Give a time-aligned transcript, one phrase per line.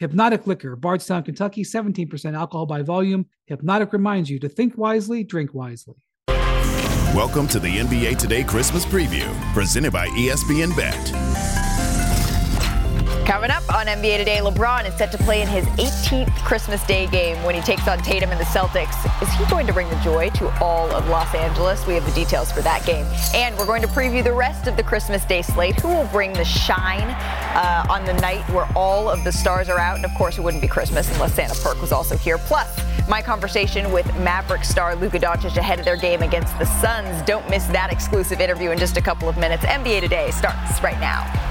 [0.00, 3.26] Hpnotiq Liquor, Bardstown, Kentucky, 17% alcohol by volume.
[3.50, 5.96] Hpnotiq reminds you to think wisely, drink wisely.
[7.14, 11.47] Welcome to the NBA Today Christmas Preview, presented by ESPN Bet.
[13.28, 17.06] Coming up on NBA Today, LeBron is set to play in his 18th Christmas Day
[17.08, 18.96] game when he takes on Tatum and the Celtics.
[19.20, 21.86] Is he going to bring the joy to all of Los Angeles?
[21.86, 23.04] We have the details for that game.
[23.34, 25.78] And we're going to preview the rest of the Christmas Day slate.
[25.80, 27.10] Who will bring the shine
[27.54, 29.96] uh, on the night where all of the stars are out?
[29.96, 32.38] And of course, it wouldn't be Christmas unless Santa Perk was also here.
[32.38, 37.20] Plus, my conversation with Maverick star Luka Doncic ahead of their game against the Suns.
[37.26, 39.64] Don't miss that exclusive interview in just a couple of minutes.
[39.64, 41.48] NBA Today starts right now.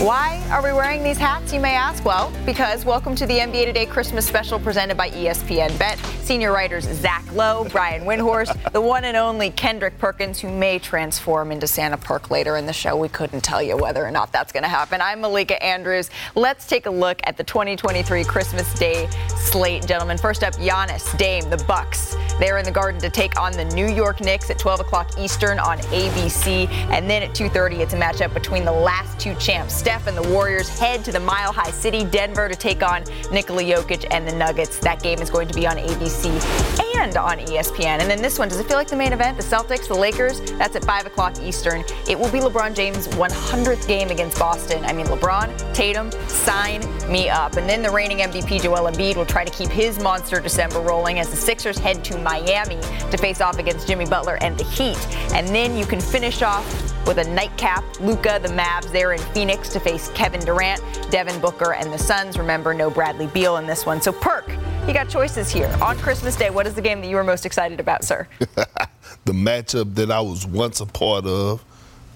[0.00, 2.06] Why are we wearing these hats, you may ask?
[2.06, 5.98] Well, because welcome to the NBA Today Christmas special presented by ESPN Bet.
[6.22, 11.52] Senior writers Zach Lowe, Brian Windhorst, the one and only Kendrick Perkins, who may transform
[11.52, 12.96] into Santa Perk later in the show.
[12.96, 15.02] We couldn't tell you whether or not that's going to happen.
[15.02, 16.08] I'm Malika Andrews.
[16.34, 19.06] Let's take a look at the 2023 Christmas Day
[19.50, 20.16] slate, gentlemen.
[20.16, 22.16] First up, Giannis, Dame, the Bucks.
[22.38, 25.58] They're in the Garden to take on the New York Knicks at 12 o'clock Eastern
[25.58, 29.74] on ABC, and then at 2:30, it's a matchup between the last two champs.
[29.74, 33.62] Steph and the Warriors head to the Mile High City, Denver, to take on Nikola
[33.62, 34.78] Jokic and the Nuggets.
[34.78, 38.00] That game is going to be on ABC and on ESPN.
[38.00, 39.38] And then this one, does it feel like the main event?
[39.38, 40.40] The Celtics, the Lakers?
[40.52, 41.82] That's at 5 o'clock Eastern.
[42.06, 44.84] It will be LeBron James' 100th game against Boston.
[44.84, 47.56] I mean, LeBron, Tatum, sign me up.
[47.56, 51.18] And then the reigning MVP, Joel Embiid, will try to keep his monster December rolling
[51.18, 54.98] as the Sixers head to Miami to face off against Jimmy Butler and the Heat.
[55.32, 56.66] And then you can finish off
[57.06, 57.82] with a nightcap.
[58.00, 62.38] Luka, the Mavs, there in Phoenix to face Kevin Durant, Devin Booker, and the Suns.
[62.38, 64.02] Remember, no Bradley Beal in this one.
[64.02, 64.54] So, Perk,
[64.90, 65.72] you got choices here.
[65.80, 68.26] On Christmas Day, what is the game that you were most excited about, sir?
[68.40, 71.64] the matchup that I was once a part of.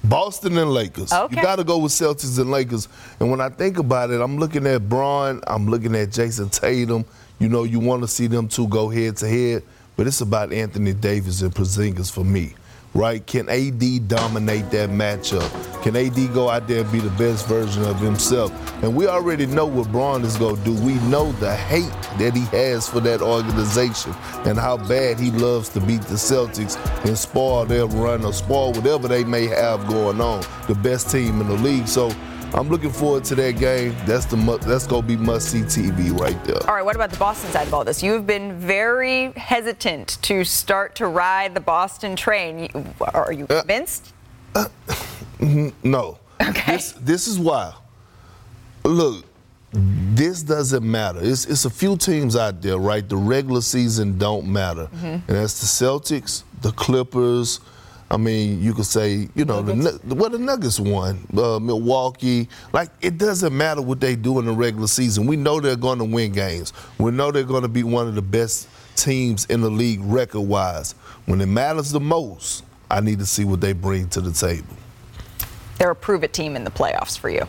[0.02, 1.12] Boston and Lakers.
[1.12, 1.36] Okay.
[1.36, 2.88] You got to go with Celtics and Lakers.
[3.20, 7.04] And when I think about it, I'm looking at Bron, I'm looking at Jayson Tatum.
[7.38, 9.62] You know, you want to see them two go head to head,
[9.96, 12.54] but it's about Anthony Davis and Porzingis for me
[12.94, 13.26] right?
[13.26, 15.50] Can AD dominate that matchup?
[15.82, 18.52] Can AD go out there and be the best version of himself?
[18.82, 20.74] And we already know what Bron is going to do.
[20.82, 25.68] We know the hate that he has for that organization and how bad he loves
[25.70, 30.20] to beat the Celtics and spoil their run or spoil whatever they may have going
[30.20, 30.44] on.
[30.68, 31.88] The best team in the league.
[31.88, 32.10] So
[32.54, 33.96] I'm looking forward to that game.
[34.06, 36.62] That's the that's gonna be must see TV right there.
[36.68, 38.00] All right, what about the Boston side of all this?
[38.00, 42.68] You've been very hesitant to start to ride the Boston train.
[43.12, 44.12] Are you uh, convinced?
[44.54, 46.18] Uh, uh, no.
[46.40, 46.76] Okay.
[46.76, 47.74] This, this is why.
[48.84, 49.24] Look,
[49.72, 51.18] this doesn't matter.
[51.22, 53.08] It's, it's a few teams out there, right?
[53.08, 55.06] The regular season don't matter, mm-hmm.
[55.06, 57.58] and that's the Celtics, the Clippers
[58.14, 62.48] I mean, you could say, you know, the, well, the Nuggets won, uh, Milwaukee.
[62.72, 65.26] Like, it doesn't matter what they do in the regular season.
[65.26, 66.72] We know they're going to win games.
[66.98, 70.42] We know they're going to be one of the best teams in the league record
[70.42, 70.92] wise.
[71.26, 74.76] When it matters the most, I need to see what they bring to the table.
[75.78, 77.48] They're a prove it team in the playoffs for you.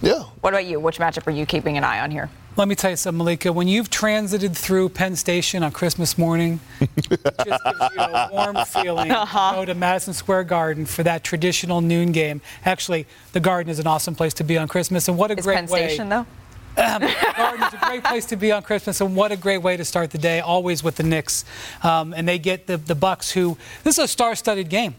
[0.00, 0.22] Yeah.
[0.40, 0.80] What about you?
[0.80, 2.30] Which matchup are you keeping an eye on here?
[2.60, 3.54] Let me tell you something, Malika.
[3.54, 8.66] When you've transited through Penn Station on Christmas morning, it just gives you a warm
[8.66, 9.52] feeling uh-huh.
[9.52, 12.42] to go to Madison Square Garden for that traditional noon game.
[12.66, 15.44] Actually, the Garden is an awesome place to be on Christmas, and what a is
[15.46, 15.88] great Penn way.
[15.88, 16.26] Station, though?
[16.76, 17.02] Um,
[17.36, 19.84] Garden is a great place to be on Christmas, and what a great way to
[19.84, 20.40] start the day.
[20.40, 21.44] Always with the Knicks,
[21.82, 23.32] um, and they get the the Bucks.
[23.32, 24.94] Who this is a star-studded game.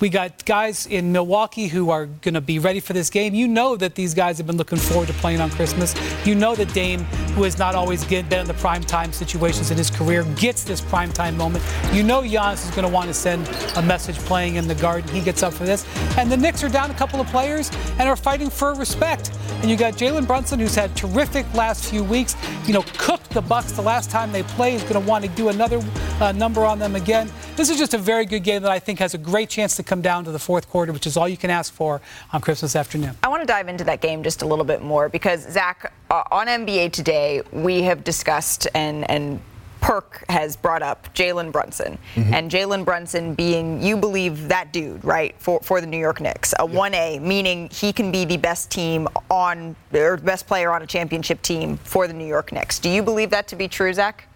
[0.00, 3.34] We got guys in Milwaukee who are going to be ready for this game.
[3.34, 5.94] You know that these guys have been looking forward to playing on Christmas.
[6.26, 7.00] You know that Dame,
[7.34, 10.80] who has not always been in the prime time situations in his career, gets this
[10.80, 11.64] prime time moment.
[11.92, 15.08] You know Giannis is going to want to send a message playing in the Garden.
[15.10, 15.86] He gets up for this,
[16.18, 19.32] and the Knicks are down a couple of players and are fighting for respect.
[19.62, 22.36] And you got Jalen Brunson, who's had terrific last few weeks.
[22.66, 24.72] You know, cooked the Bucks the last time they played.
[24.74, 25.80] He's going to want to do another
[26.20, 27.30] uh, number on them again.
[27.56, 29.82] This is just a very good game that I think has a great chance to
[29.82, 32.00] come down to the fourth quarter, which is all you can ask for
[32.32, 33.16] on Christmas afternoon.
[33.22, 36.22] I want to dive into that game just a little bit more because Zach, uh,
[36.30, 39.40] on NBA today, we have discussed and and
[39.84, 42.32] Perk has brought up Jalen Brunson, mm-hmm.
[42.32, 46.54] and Jalen Brunson being, you believe, that dude, right, for, for the New York Knicks,
[46.58, 46.74] a yeah.
[46.74, 51.42] 1A, meaning he can be the best team on, or best player on a championship
[51.42, 52.78] team for the New York Knicks.
[52.78, 54.26] Do you believe that to be true, Zach?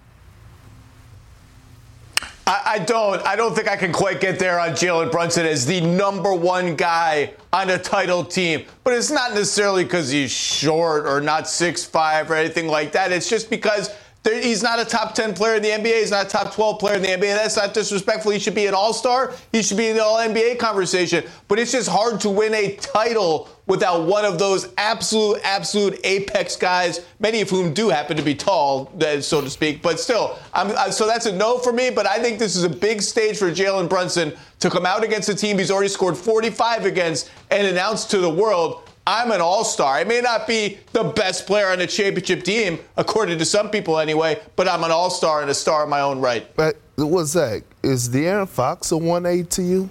[2.47, 3.25] I, I don't.
[3.27, 6.77] I don't think I can quite get there on Jalen Brunson as the number one
[6.77, 8.67] guy on a title team.
[8.85, 13.13] But it's not necessarily because he's short or not six five or anything like that.
[13.13, 13.95] It's just because
[14.25, 16.01] He's not a top 10 player in the NBA.
[16.01, 17.35] He's not a top 12 player in the NBA.
[17.35, 18.33] That's not disrespectful.
[18.33, 19.33] He should be an all star.
[19.53, 21.25] He should be in the all NBA conversation.
[21.47, 26.57] But it's just hard to win a title without one of those absolute, absolute apex
[26.57, 29.83] guys, many of whom do happen to be tall, uh, so to speak.
[29.83, 31.91] But still, I'm, so that's a no for me.
[31.91, 35.29] But I think this is a big stage for Jalen Brunson to come out against
[35.29, 39.65] a team he's already scored 45 against and announce to the world I'm an all
[39.65, 39.95] star.
[39.95, 43.99] I may not be the best player on a championship team, according to some people
[43.99, 46.55] anyway, but I'm an all star and a star in my own right.
[46.55, 47.63] But what's that?
[47.83, 49.89] Is De'Aaron Fox a 1A to you?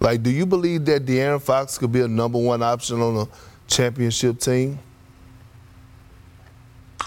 [0.00, 3.28] Like, do you believe that De'Aaron Fox could be a number one option on a
[3.68, 4.78] championship team?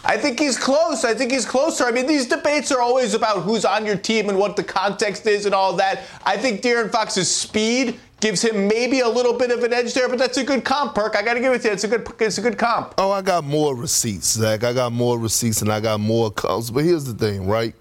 [0.05, 1.03] I think he's close.
[1.03, 1.85] I think he's closer.
[1.85, 5.25] I mean, these debates are always about who's on your team and what the context
[5.25, 6.03] is and all that.
[6.23, 10.09] I think De'Aaron Fox's speed gives him maybe a little bit of an edge there,
[10.09, 11.15] but that's a good comp, Perk.
[11.15, 11.73] I got to give it to you.
[11.73, 12.95] It's a good, it's a good comp.
[12.97, 14.63] Oh, I got more receipts, Zach.
[14.63, 16.69] I got more receipts and I got more comps.
[16.69, 17.75] But here's the thing, right?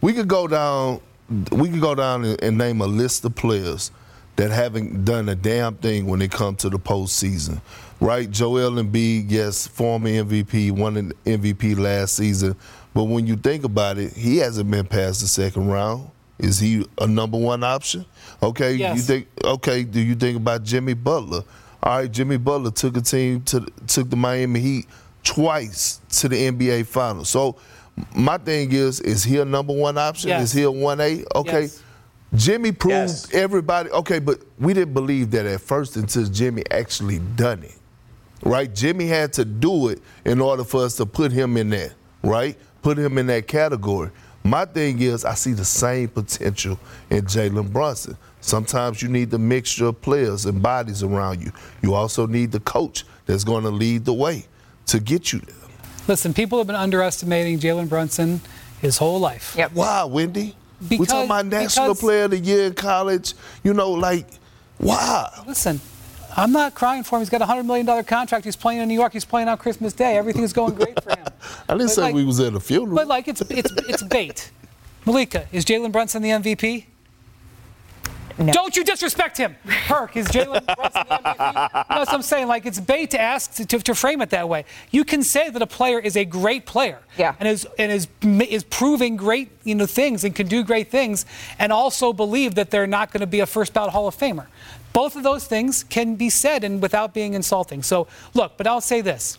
[0.00, 1.00] We could go down,
[1.52, 3.90] we could go down and, name a list of players
[4.36, 7.60] that haven't done a damn thing when it comes to the postseason,
[8.00, 8.30] right?
[8.30, 12.54] Joel Embiid, yes, former MVP, won an MVP last season,
[12.94, 16.08] but when you think about it, he hasn't been past the second round.
[16.38, 18.06] Is he a number one option?
[18.42, 18.96] Okay, yes.
[18.96, 21.42] you think okay, do you think about Jimmy Butler?
[21.82, 24.86] All right, Jimmy Butler took a team to took the Miami Heat
[25.24, 27.28] twice to the NBA Finals.
[27.28, 27.56] So
[28.14, 30.28] my thing is, is he a number one option?
[30.28, 30.44] Yes.
[30.44, 31.24] Is he a one A?
[31.34, 31.62] Okay.
[31.62, 31.82] Yes.
[32.34, 33.34] Jimmy proved yes.
[33.34, 37.74] everybody okay, but we didn't believe that at first until Jimmy actually done it.
[38.42, 38.72] Right?
[38.72, 42.56] Jimmy had to do it in order for us to put him in there, right?
[42.82, 44.10] Put him in that category.
[44.48, 46.80] My thing is, I see the same potential
[47.10, 48.16] in Jalen Brunson.
[48.40, 51.52] Sometimes you need the mixture of players and bodies around you.
[51.82, 54.46] You also need the coach that's going to lead the way
[54.86, 55.54] to get you there.
[56.06, 58.40] Listen, people have been underestimating Jalen Brunson
[58.80, 59.54] his whole life.
[59.54, 59.72] Yep.
[59.74, 60.56] Why, Windy?
[60.80, 63.34] Because, We're talking about National Player of the Year in college.
[63.62, 64.26] You know, like,
[64.78, 65.28] why?
[65.46, 65.78] Listen,
[66.38, 67.20] I'm not crying for him.
[67.20, 68.44] He's got a $100 million contract.
[68.44, 69.12] He's playing in New York.
[69.12, 70.16] He's playing on Christmas Day.
[70.16, 71.26] Everything is going great for him.
[71.68, 72.94] I didn't but say like, we was at a funeral.
[72.94, 74.52] But, like, it's, it's, it's bait.
[75.04, 76.84] Malika, is Jalen Brunson the MVP?
[78.38, 78.52] No.
[78.52, 79.56] Don't you disrespect him.
[79.88, 81.72] Perk, is Jalen Brunson the MVP?
[81.88, 82.46] That's what I'm saying.
[82.46, 84.64] Like, it's bait to ask to, to, to, frame it that way.
[84.92, 87.34] You can say that a player is a great player yeah.
[87.40, 91.26] and is and is is proving great you know things and can do great things,
[91.58, 94.46] and also believe that they're not going to be a first ballot Hall of Famer.
[94.92, 97.82] Both of those things can be said and without being insulting.
[97.82, 99.38] So, look, but I'll say this.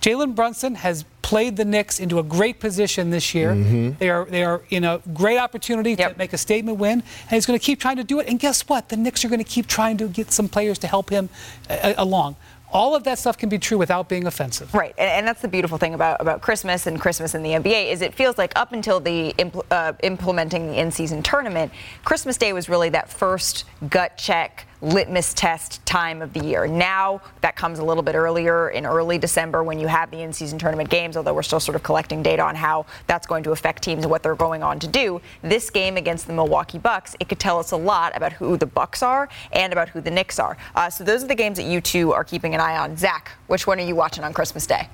[0.00, 3.52] Jalen Brunson has played the Knicks into a great position this year.
[3.52, 3.98] Mm-hmm.
[3.98, 6.12] They are they are in a great opportunity yep.
[6.12, 8.28] to make a statement win, and he's going to keep trying to do it.
[8.28, 8.88] And guess what?
[8.88, 11.28] The Knicks are going to keep trying to get some players to help him
[11.68, 12.36] uh, along
[12.70, 14.72] all of that stuff can be true without being offensive.
[14.74, 17.90] Right, and, and, that's the beautiful thing about, about Christmas and Christmas in the NBA
[17.90, 21.72] is it feels like up until the impl- uh, implementing the in-season tournament,
[22.04, 26.66] Christmas Day was really that first gut check litmus test time of the year.
[26.66, 30.58] Now that comes a little bit earlier in early December when you have the in-season
[30.58, 33.82] tournament games, although we're still sort of collecting data on how that's going to affect
[33.82, 35.20] teams and what they're going on to do.
[35.42, 38.66] This game against the Milwaukee Bucks, it could tell us a lot about who the
[38.66, 40.56] Bucks are and about who the Knicks are.
[40.74, 42.96] Uh, so those are the games that you two are keeping an eye on.
[42.96, 44.88] Zach, which one are you watching on Christmas Day?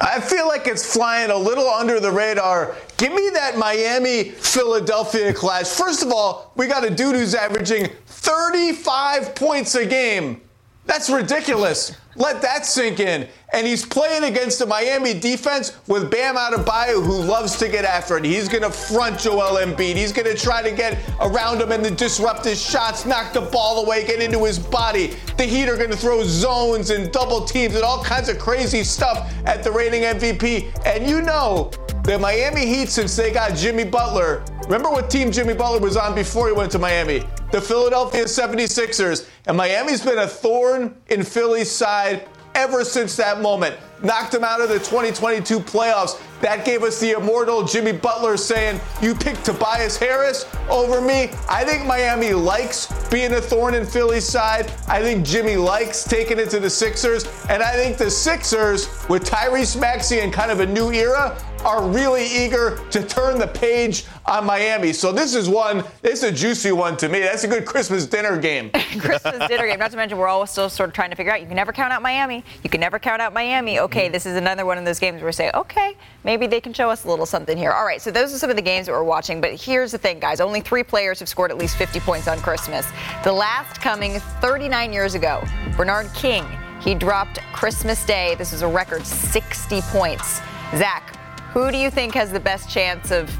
[0.00, 2.76] I feel like it's flying a little under the radar.
[2.96, 5.66] Give me that Miami Philadelphia clash.
[5.66, 10.40] First of all, we got a dude who's averaging 35 points a game.
[10.84, 11.96] That's ridiculous.
[12.16, 13.28] Let that sink in.
[13.52, 18.18] And he's playing against the Miami defense with Bam Adebayo, who loves to get after
[18.18, 18.24] it.
[18.24, 19.96] He's going to front Joel Embiid.
[19.96, 23.40] He's going to try to get around him and then disrupt his shots, knock the
[23.40, 25.14] ball away, get into his body.
[25.38, 28.84] The Heat are going to throw zones and double teams and all kinds of crazy
[28.84, 30.84] stuff at the reigning MVP.
[30.84, 31.70] And you know,
[32.04, 36.14] the Miami Heat, since they got Jimmy Butler, remember what team Jimmy Butler was on
[36.14, 37.24] before he went to Miami?
[37.50, 39.26] The Philadelphia 76ers.
[39.46, 42.28] And Miami's been a thorn in Philly's side
[42.58, 43.76] ever since that moment.
[44.02, 46.20] knocked him out of the 2022 playoffs.
[46.40, 51.30] That gave us the immortal Jimmy Butler saying, You picked Tobias Harris over me.
[51.48, 54.72] I think Miami likes being a thorn in Philly's side.
[54.88, 57.24] I think Jimmy likes taking it to the Sixers.
[57.48, 61.86] And I think the Sixers, with Tyrese Maxey and kind of a new era, are
[61.86, 64.92] really eager to turn the page on Miami.
[64.92, 67.20] So this is one, this is a juicy one to me.
[67.20, 68.70] That's a good Christmas dinner game.
[68.98, 69.78] Christmas dinner game.
[69.78, 71.40] Not to mention, we're all still sort of trying to figure out.
[71.40, 72.44] You can never count out Miami.
[72.62, 73.80] You can never count out Miami.
[73.80, 74.12] Okay, mm-hmm.
[74.12, 76.90] this is another one of those games where we say, okay, maybe they can show
[76.90, 77.72] us a little something here.
[77.72, 79.40] All right, so those are some of the games that we're watching.
[79.40, 80.40] But here's the thing, guys.
[80.40, 82.86] Only three players have scored at least 50 points on Christmas.
[83.24, 85.42] The last coming 39 years ago,
[85.76, 86.46] Bernard King.
[86.80, 88.36] He dropped Christmas Day.
[88.36, 90.40] This is a record 60 points.
[90.76, 91.17] Zach,
[91.52, 93.30] who do you think has the best chance of,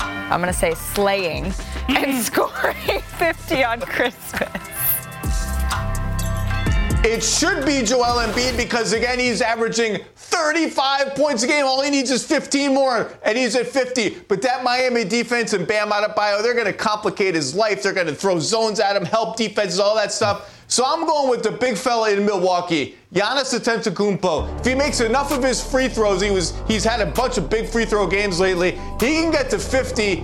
[0.00, 1.52] I'm going to say, slaying
[1.88, 2.76] and scoring
[3.18, 4.50] 50 on Christmas?
[7.04, 11.64] It should be Joel Embiid because, again, he's averaging 35 points a game.
[11.64, 14.24] All he needs is 15 more, and he's at 50.
[14.28, 17.82] But that Miami defense and Bam Adebayo, they're going to complicate his life.
[17.82, 20.57] They're going to throw zones at him, help defenses, all that stuff.
[20.70, 24.60] So I'm going with the big fella in Milwaukee, Giannis Antetokounmpo.
[24.60, 27.48] If he makes enough of his free throws, he was he's had a bunch of
[27.48, 28.72] big free throw games lately.
[29.00, 30.16] He can get to 50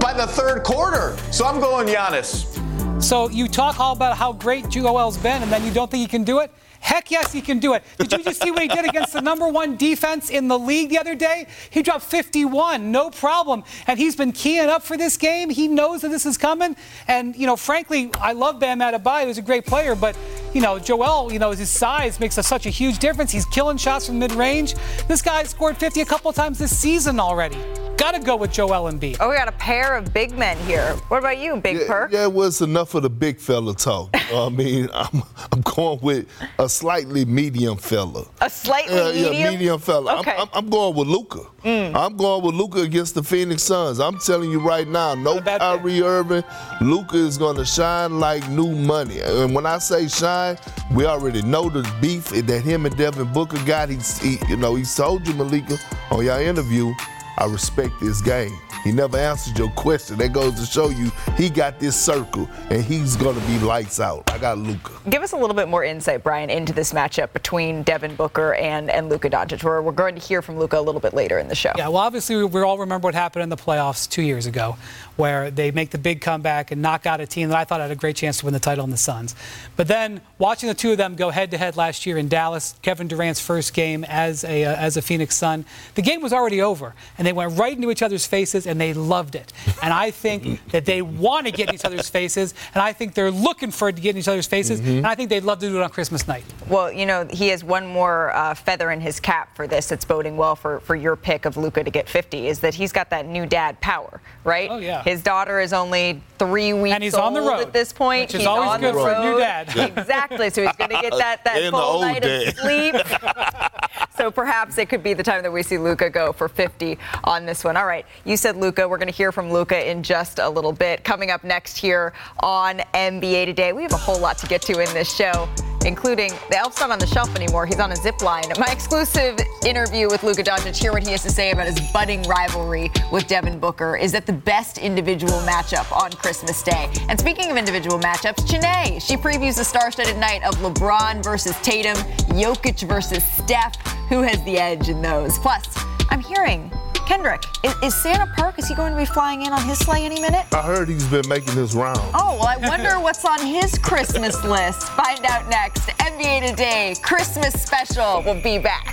[0.00, 1.16] by the third quarter.
[1.30, 2.52] So I'm going Giannis.
[3.00, 6.08] So you talk all about how great Joel's been, and then you don't think he
[6.08, 6.50] can do it?
[6.80, 7.82] Heck yes, he can do it.
[7.98, 10.90] Did you just see what he did against the number one defense in the league
[10.90, 11.46] the other day?
[11.70, 13.64] He dropped 51, no problem.
[13.86, 15.50] And he's been keying up for this game.
[15.50, 16.76] He knows that this is coming.
[17.08, 19.26] And, you know, frankly, I love Bam Adebayo.
[19.26, 20.16] He's a great player, but,
[20.54, 23.32] you know, Joel, you know, his size makes a, such a huge difference.
[23.32, 24.74] He's killing shots from mid range.
[25.08, 27.58] This guy scored 50 a couple times this season already.
[28.06, 29.16] Got to go with Joel Embiid.
[29.18, 30.92] Oh, we got a pair of big men here.
[31.08, 32.12] What about you, Big yeah, Perk?
[32.12, 34.10] Yeah, it was enough of the big fella talk.
[34.14, 36.28] I mean, I'm, I'm going with
[36.60, 38.24] a slightly medium fella.
[38.40, 39.34] A slightly uh, medium?
[39.34, 40.20] Yeah, medium fella.
[40.20, 40.36] Okay.
[40.38, 41.40] I'm, I'm, going with Luka.
[41.64, 41.96] Mm.
[41.96, 43.98] I'm going with Luka against the Phoenix Suns.
[43.98, 46.44] I'm telling you right now, no Kyrie Irving.
[46.80, 49.18] Luka is going to shine like new money.
[49.18, 50.58] And when I say shine,
[50.94, 53.88] we already know the beef that him and Devin Booker got.
[53.88, 55.76] He's, he, you know, he told you, Malika,
[56.12, 56.94] on your interview
[57.38, 58.58] I respect this game.
[58.82, 60.16] He never answered your question.
[60.18, 64.00] That goes to show you he got this circle and he's going to be lights
[64.00, 64.30] out.
[64.30, 64.92] I got Luka.
[65.10, 68.88] Give us a little bit more insight, Brian, into this matchup between Devin Booker and,
[68.88, 69.62] and Luka Doncic.
[69.62, 71.72] We're, we're going to hear from Luka a little bit later in the show.
[71.76, 74.76] Yeah, well, obviously, we, we all remember what happened in the playoffs two years ago,
[75.16, 77.90] where they make the big comeback and knock out a team that I thought had
[77.90, 79.34] a great chance to win the title in the Suns.
[79.76, 82.74] But then watching the two of them go head to head last year in Dallas,
[82.82, 85.64] Kevin Durant's first game as a, uh, as a Phoenix Sun,
[85.96, 86.94] the game was already over.
[87.18, 89.52] And they went right into each other's faces and they loved it.
[89.82, 93.14] And I think that they want to get in each other's faces, and I think
[93.14, 94.98] they're looking for it to get in each other's faces, mm-hmm.
[94.98, 96.44] and I think they'd love to do it on Christmas night.
[96.68, 100.04] Well, you know, he has one more uh, feather in his cap for this that's
[100.04, 103.10] boding well for, for your pick of Luka to get 50, is that he's got
[103.10, 104.70] that new dad power, right?
[104.70, 105.02] Oh, yeah.
[105.02, 108.28] His daughter is only three weeks and he's on the road at this point.
[108.28, 109.68] Which is he's always good for a new dad.
[109.98, 110.50] exactly.
[110.50, 112.46] So he's going to get that, that full night day.
[112.46, 112.94] of sleep.
[114.16, 117.46] so perhaps it could be the time that we see Luka go for 50 on
[117.46, 117.76] this one.
[117.76, 118.06] All right.
[118.24, 118.88] You said Luka.
[118.88, 121.04] We're going to hear from Luka in just a little bit.
[121.04, 124.80] Coming up next here on NBA Today, we have a whole lot to get to
[124.80, 125.48] in this show
[125.86, 127.64] including the elf's not on the shelf anymore.
[127.64, 128.44] He's on a zip line.
[128.58, 132.22] My exclusive interview with Luka Doncic, hear what he has to say about his budding
[132.24, 133.96] rivalry with Devin Booker.
[133.96, 136.90] Is that the best individual matchup on Christmas Day?
[137.08, 141.96] And speaking of individual matchups, Chiney, she previews the star-studded night of LeBron versus Tatum,
[142.34, 143.76] Jokic versus Steph.
[144.08, 145.38] Who has the edge in those?
[145.38, 145.66] Plus,
[146.10, 146.70] I'm hearing
[147.06, 150.04] Kendrick, is, is, Santa Perk, is he going to be flying in on his sleigh
[150.04, 150.44] any minute?
[150.52, 152.00] I heard he's been making his round.
[152.14, 154.88] Oh, well, I wonder what's on his Christmas list.
[154.88, 155.82] Find out next.
[156.00, 158.24] NBA Today, Christmas special.
[158.24, 158.86] We'll be back.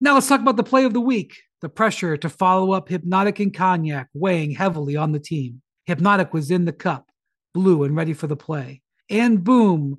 [0.00, 1.42] Now let's talk about the play of the week.
[1.60, 5.60] The pressure to follow up Hpnotiq and Cognac weighing heavily on the team.
[5.88, 7.10] Hpnotiq was in the cup,
[7.52, 8.80] blue and ready for the play.
[9.10, 9.98] And boom,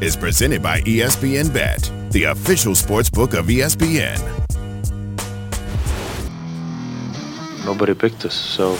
[0.00, 4.16] Is presented by ESPN Bet, the official sports book of ESPN.
[7.64, 8.78] Nobody picked us, so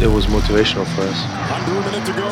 [0.00, 1.24] it was motivational for us.
[1.50, 2.22] Under a minute to go.
[2.22, 2.30] On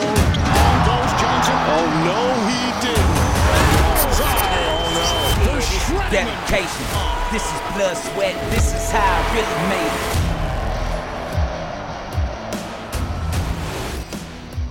[0.87, 1.59] goes Johnson.
[1.67, 3.11] Oh, no, he didn't.
[4.23, 5.59] Oh, no.
[6.09, 6.87] They're dedication.
[7.33, 8.37] This is blood, sweat.
[8.53, 9.95] This is how I really made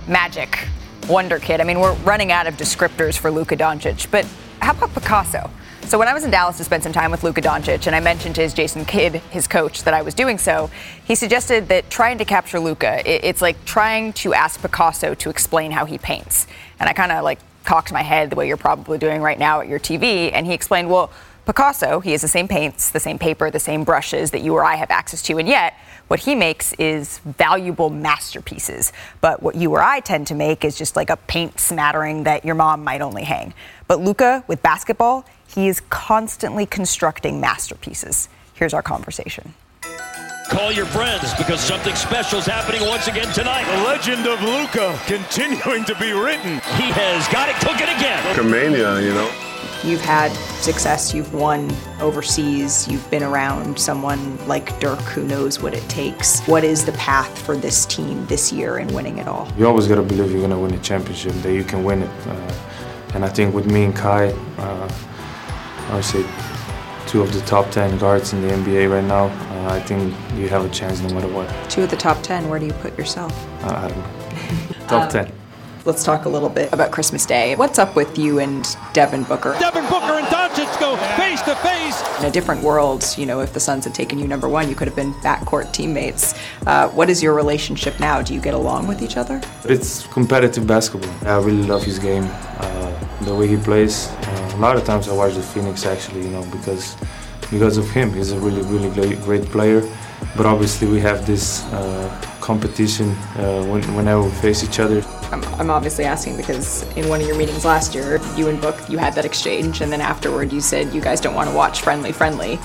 [0.06, 0.10] it.
[0.10, 0.68] Magic.
[1.08, 1.62] Wonder Kid.
[1.62, 4.26] I mean, we're running out of descriptors for Luka Doncic, but
[4.60, 5.50] how about Picasso?
[5.84, 8.00] So when I was in Dallas to spend some time with Luka Doncic, and I
[8.00, 10.70] mentioned to his Jason Kidd, his coach, that I was doing so,
[11.06, 15.70] he suggested that trying to capture Luka, it's like trying to ask Picasso to explain
[15.70, 16.46] how he paints.
[16.78, 19.60] And I kind of like cocked my head the way you're probably doing right now
[19.62, 21.10] at your TV, and he explained, well,
[21.46, 24.62] Picasso, he has the same paints, the same paper, the same brushes that you or
[24.62, 25.72] I have access to, and yet
[26.08, 28.92] what he makes is valuable masterpieces.
[29.20, 32.44] But what you or I tend to make is just like a paint smattering that
[32.44, 33.54] your mom might only hang.
[33.86, 38.28] But Luka, with basketball, he is constantly constructing masterpieces.
[38.54, 39.54] Here's our conversation.
[40.50, 43.64] Call your friends because something special is happening once again tonight.
[43.64, 46.54] The legend of Luka continuing to be written.
[46.80, 48.50] He has got it cooking again.
[48.50, 49.47] Mania, you know.
[49.84, 51.70] You've had success, you've won
[52.00, 56.40] overseas, you've been around someone like Dirk who knows what it takes.
[56.46, 59.48] What is the path for this team this year in winning it all?
[59.56, 62.10] You always gotta believe you're gonna win a championship, that you can win it.
[62.26, 62.54] Uh,
[63.14, 64.88] and I think with me and Ky, uh,
[65.90, 66.26] I would say
[67.06, 70.48] two of the top 10 guards in the NBA right now, uh, I think you
[70.48, 71.48] have a chance no matter what.
[71.70, 73.32] Two of the top 10, where do you put yourself?
[73.64, 74.86] Uh, I don't know.
[74.88, 75.32] top 10.
[75.88, 77.56] Let's talk a little bit about Christmas Day.
[77.56, 79.56] What's up with you and Devin Booker?
[79.58, 82.18] Devin Booker and Doncic go face to face.
[82.18, 84.74] In a different world, you know, if the Suns had taken you number one, you
[84.74, 86.34] could have been backcourt teammates.
[86.66, 88.20] Uh, what is your relationship now?
[88.20, 89.40] Do you get along with each other?
[89.64, 91.10] It's competitive basketball.
[91.26, 92.28] I really love his game,
[92.58, 94.08] uh, the way he plays.
[94.08, 96.98] Uh, a lot of times I watch the Phoenix actually, you know, because
[97.50, 98.12] because of him.
[98.12, 99.80] He's a really, really great, great player.
[100.36, 105.02] But obviously we have this uh, competition uh, when, whenever we face each other.
[105.30, 108.76] I'm, I'm obviously asking because in one of your meetings last year, you and Book,
[108.88, 111.82] you had that exchange, and then afterward you said you guys don't want to watch
[111.82, 112.58] friendly, friendly.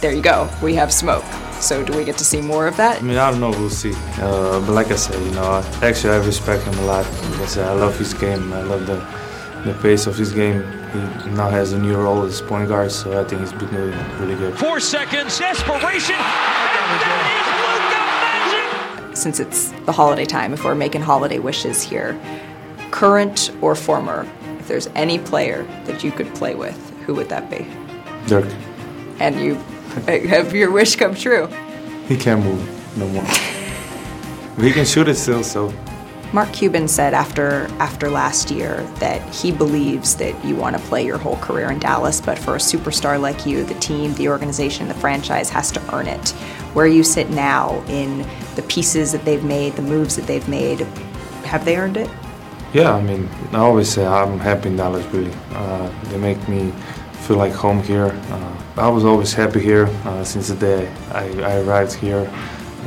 [0.00, 0.50] There you go.
[0.60, 1.24] We have smoke.
[1.60, 2.98] So do we get to see more of that?
[2.98, 3.50] I mean, I don't know.
[3.50, 3.94] We'll see.
[4.18, 7.04] Uh, but like I said, you know, I, actually I respect him a lot.
[7.30, 8.52] Like I said, I love his game.
[8.52, 8.98] I love the
[9.64, 10.62] the pace of his game.
[11.22, 13.94] He now has a new role as point guard, so I think he's been doing
[14.20, 14.58] really good.
[14.58, 16.16] Four seconds, desperation.
[16.16, 17.47] And that is Luka Magic.
[19.18, 22.16] Since it's the holiday time, if we're making holiday wishes here,
[22.92, 24.24] current or former,
[24.60, 27.66] if there's any player that you could play with, who would that be?
[28.28, 28.46] Dirk,
[29.18, 29.54] And you
[30.28, 31.48] have your wish come true.
[32.06, 33.24] he can't move no more.
[34.64, 35.72] he can shoot it still, so
[36.32, 41.04] Mark Cuban said after after last year that he believes that you want to play
[41.04, 44.88] your whole career in Dallas, but for a superstar like you, the team, the organization,
[44.88, 46.30] the franchise has to earn it.
[46.74, 50.80] Where you sit now in the pieces that they've made, the moves that they've made,
[51.44, 52.10] have they earned it?
[52.74, 52.92] yeah.
[52.92, 55.06] I mean, I always say I'm happy in Dallas.
[55.06, 56.72] Really, uh, they make me
[57.26, 58.08] feel like home here.
[58.30, 62.30] Uh, I was always happy here uh, since the day I, I arrived here.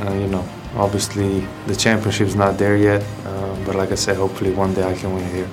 [0.00, 4.52] Uh, you know, obviously the championship's not there yet, uh, but like I said, hopefully
[4.52, 5.48] one day I can win here.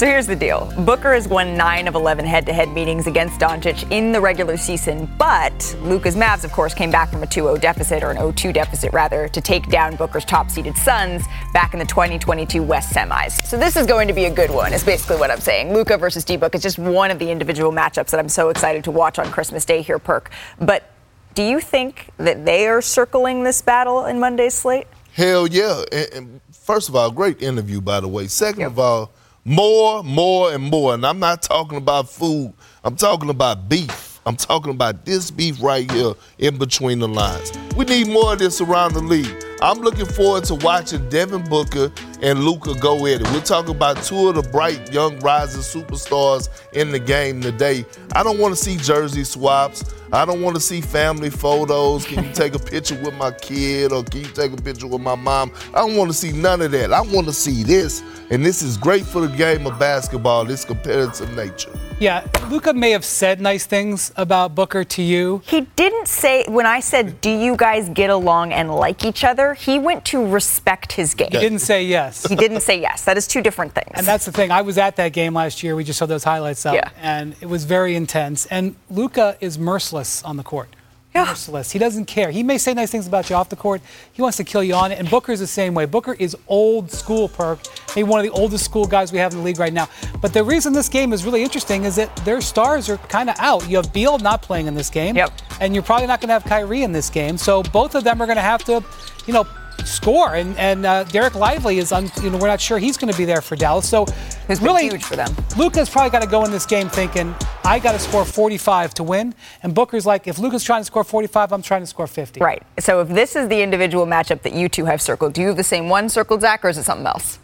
[0.00, 3.38] So here's the deal Booker has won 9 of 11 head to head meetings against
[3.38, 7.42] Doncic in the regular season, but Luka's Mavs, of course, came back from a 2
[7.42, 11.22] 0 deficit, or an 0 2 deficit rather, to take down Booker's top seeded Suns
[11.52, 13.44] back in the 2022 West semis.
[13.44, 15.74] So this is going to be a good one, is basically what I'm saying.
[15.74, 18.82] Luka versus D Book is just one of the individual matchups that I'm so excited
[18.84, 20.30] to watch on Christmas Day here, Perk.
[20.58, 20.89] But
[21.34, 24.86] do you think that they are circling this battle in Monday's slate?
[25.12, 25.82] Hell yeah.
[25.92, 28.26] And, and first of all, great interview, by the way.
[28.26, 29.12] Second of all,
[29.44, 30.94] more, more, and more.
[30.94, 32.52] And I'm not talking about food,
[32.84, 34.08] I'm talking about beef.
[34.26, 37.52] I'm talking about this beef right here in between the lines.
[37.74, 39.44] We need more of this around the league.
[39.62, 41.90] I'm looking forward to watching Devin Booker
[42.22, 43.30] and Luka go at it.
[43.30, 47.84] We're talking about two of the bright young rising superstars in the game today.
[48.12, 49.84] I don't want to see jersey swaps.
[50.12, 52.04] I don't want to see family photos.
[52.04, 55.00] Can you take a picture with my kid or can you take a picture with
[55.00, 55.52] my mom?
[55.72, 56.92] I don't want to see none of that.
[56.92, 58.02] I want to see this.
[58.30, 61.70] And this is great for the game of basketball, this competitive nature.
[62.00, 65.42] Yeah, Luka may have said nice things about Booker to you.
[65.44, 69.52] He didn't say when I said, "Do you guys get along and like each other?"
[69.52, 71.28] He went to respect his game.
[71.30, 72.09] He didn't say yes.
[72.28, 73.04] He didn't say yes.
[73.04, 73.90] That is two different things.
[73.94, 74.50] And that's the thing.
[74.50, 75.74] I was at that game last year.
[75.76, 76.90] We just saw those highlights up, Yeah.
[77.00, 78.46] and it was very intense.
[78.46, 80.68] And Luka is merciless on the court.
[81.14, 81.24] Yeah.
[81.24, 81.72] Merciless.
[81.72, 82.30] He doesn't care.
[82.30, 83.80] He may say nice things about you off the court.
[84.12, 84.98] He wants to kill you on it.
[85.00, 85.84] And Booker's the same way.
[85.84, 87.58] Booker is old school, Perk.
[87.96, 89.88] Maybe one of the oldest school guys we have in the league right now.
[90.20, 93.34] But the reason this game is really interesting is that their stars are kind of
[93.40, 93.68] out.
[93.68, 95.16] You have Beal not playing in this game.
[95.16, 95.32] Yep.
[95.60, 97.36] And you're probably not going to have Kyrie in this game.
[97.38, 98.80] So both of them are going to have to,
[99.26, 99.44] you know,
[99.86, 100.34] score.
[100.34, 103.18] And and uh, Dereck Lively is, un, you know, we're not sure he's going to
[103.18, 103.88] be there for Dallas.
[103.88, 104.06] So
[104.50, 105.32] Who's really huge for them.
[105.56, 109.04] Luka's probably got to go in this game thinking, I got to score 45 to
[109.04, 109.32] win.
[109.62, 112.40] And Booker's like, if Luka's trying to score 45, I'm trying to score 50.
[112.40, 112.60] Right.
[112.80, 115.56] So if this is the individual matchup that you two have circled, do you have
[115.56, 117.38] the same one circled, Zach, or is it something else?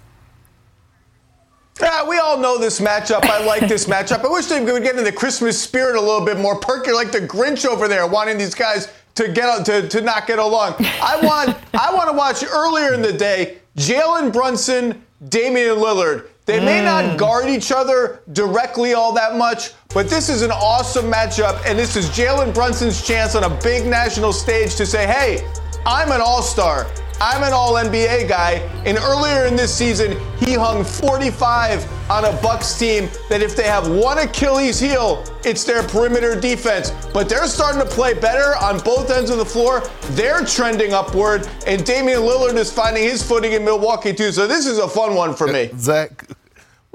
[1.81, 3.23] Yeah, we all know this matchup.
[3.23, 4.25] I like this matchup.
[4.25, 6.59] I wish they would get in the Christmas spirit a little bit more.
[6.59, 10.27] Perk, you're like the Grinch over there, wanting these guys to get to, to not
[10.27, 10.77] get along.
[11.03, 16.29] I want I want to watch earlier in the day Jalen Brunson, Damian Lillard.
[16.47, 17.19] They may not mm.
[17.19, 21.97] guard each other directly all that much, but this is an awesome matchup, and this
[21.97, 25.45] is Jalen Brunson's chance on a big national stage to say, hey,
[25.85, 26.87] I'm an all-star.
[27.21, 32.43] I'm an all NBA guy, and earlier in this season, he hung 45 on a
[32.43, 36.91] Bucks team that if they have one Achilles heel, it's their perimeter defense.
[37.15, 39.83] But they're starting to play better on both ends of the floor.
[40.11, 44.31] They're trending upward, and Damian Lillard is finding his footing in Milwaukee too.
[44.31, 45.71] So this is a fun one for me.
[45.79, 46.29] Zach,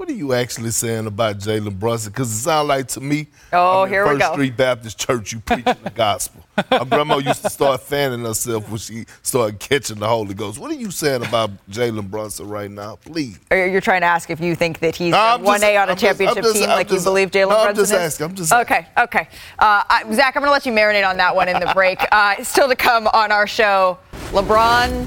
[0.02, 2.10] what are you actually saying about Jalen Brunson?
[2.10, 4.32] Because it sounds like to me, Oh, in here we First go.
[4.32, 6.42] Street Baptist Church, you preaching the gospel.
[6.72, 10.58] My grandma used to start fanning herself when she started catching the Holy Ghost.
[10.58, 12.96] What are you saying about Jalen Brunson right now?
[12.96, 13.38] Please.
[13.52, 15.96] You're trying to ask if you think that he's No, one A on a I'm
[15.96, 17.96] championship just- team I'm like you believe Jalen no, I'm just is?
[17.98, 19.28] asking, I'm just okay, okay.
[19.60, 22.00] Uh, I, Zach, I'm going to let you marinate on that one in the break.
[22.12, 23.98] Uh, still to come on our show,
[24.32, 25.06] LeBron,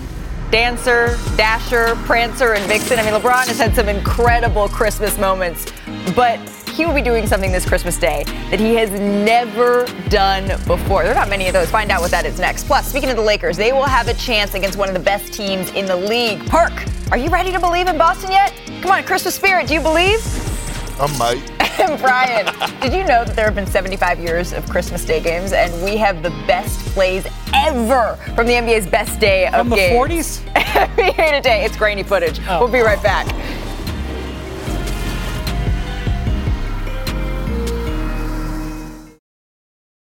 [0.52, 3.00] Dancer, Dasher, Prancer, and Vixen.
[3.00, 5.72] I mean, LeBron has had some incredible Christmas moments,
[6.16, 11.04] but he will be doing something this Christmas Day that he has never done before.
[11.04, 11.70] There are not many of those.
[11.70, 12.66] Find out what that is next.
[12.66, 15.34] Plus, speaking of the Lakers, they will have a chance against one of the best
[15.34, 16.46] teams in the league.
[16.48, 16.74] Perk,
[17.12, 18.54] are you ready to believe in Boston yet?
[18.82, 20.22] Come on, Christmas spirit, do you believe?
[21.00, 21.52] I might.
[21.78, 22.46] And Brian,
[22.80, 25.98] did you know that there have been 75 years of Christmas Day games, and we
[25.98, 30.42] have the best plays ever from the NBA's best day of From the games?
[30.44, 30.54] 40s?
[30.54, 31.66] NBA today.
[31.66, 32.40] It's grainy footage.
[32.48, 32.62] Oh.
[32.62, 33.28] We'll be right back.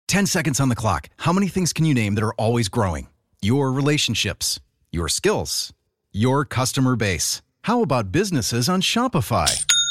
[0.08, 1.10] 10 seconds on the clock.
[1.18, 3.08] How many things can you name that are always growing?
[3.42, 4.60] Your relationships,
[4.92, 5.74] your skills,
[6.14, 7.42] your customer base.
[7.64, 9.66] How about businesses on Shopify?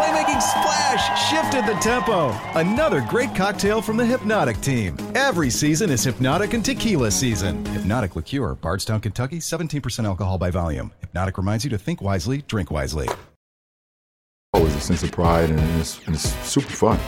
[0.00, 2.30] The playmaking splash shifted the tempo.
[2.58, 4.96] Another great cocktail from the Hpnotiq team.
[5.14, 7.62] Every season is Hpnotiq and Tequila season.
[7.64, 10.90] Hpnotiq Liqueur, Bardstown, Kentucky, 17% alcohol by volume.
[11.02, 13.10] Hpnotiq reminds you to think wisely, drink wisely.
[14.54, 16.98] Always a sense of pride, and it's, and it's super fun.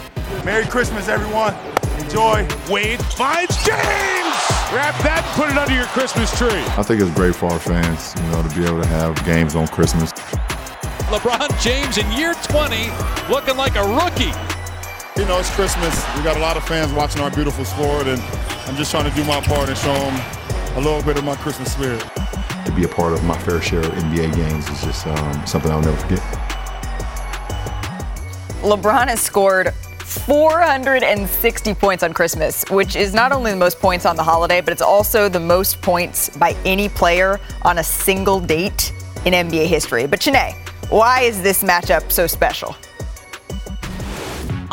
[0.44, 1.55] Merry Christmas, everyone.
[1.98, 2.46] Enjoy.
[2.70, 4.37] Wade finds James.
[4.68, 6.62] Grab that and put it under your Christmas tree.
[6.76, 9.57] I think it's great for our fans, you know, to be able to have games
[9.57, 10.12] on Christmas.
[11.12, 12.88] LeBron James in year 20
[13.31, 14.33] looking like a rookie.
[15.14, 15.94] You know, it's Christmas.
[16.16, 18.18] We got a lot of fans watching our beautiful sport, and
[18.66, 21.37] I'm just trying to do my part and show them a little bit of my
[21.37, 22.01] Christmas spirit.
[22.64, 25.70] To be a part of my fair share of NBA games is just um, something
[25.70, 26.20] I'll never forget.
[28.62, 34.16] LeBron has scored 460 points on Christmas, which is not only the most points on
[34.16, 38.94] the holiday, but it's also the most points by any player on a single date
[39.27, 40.07] in NBA history.
[40.07, 40.57] But Chiney,
[40.92, 42.76] why is this matchup so special?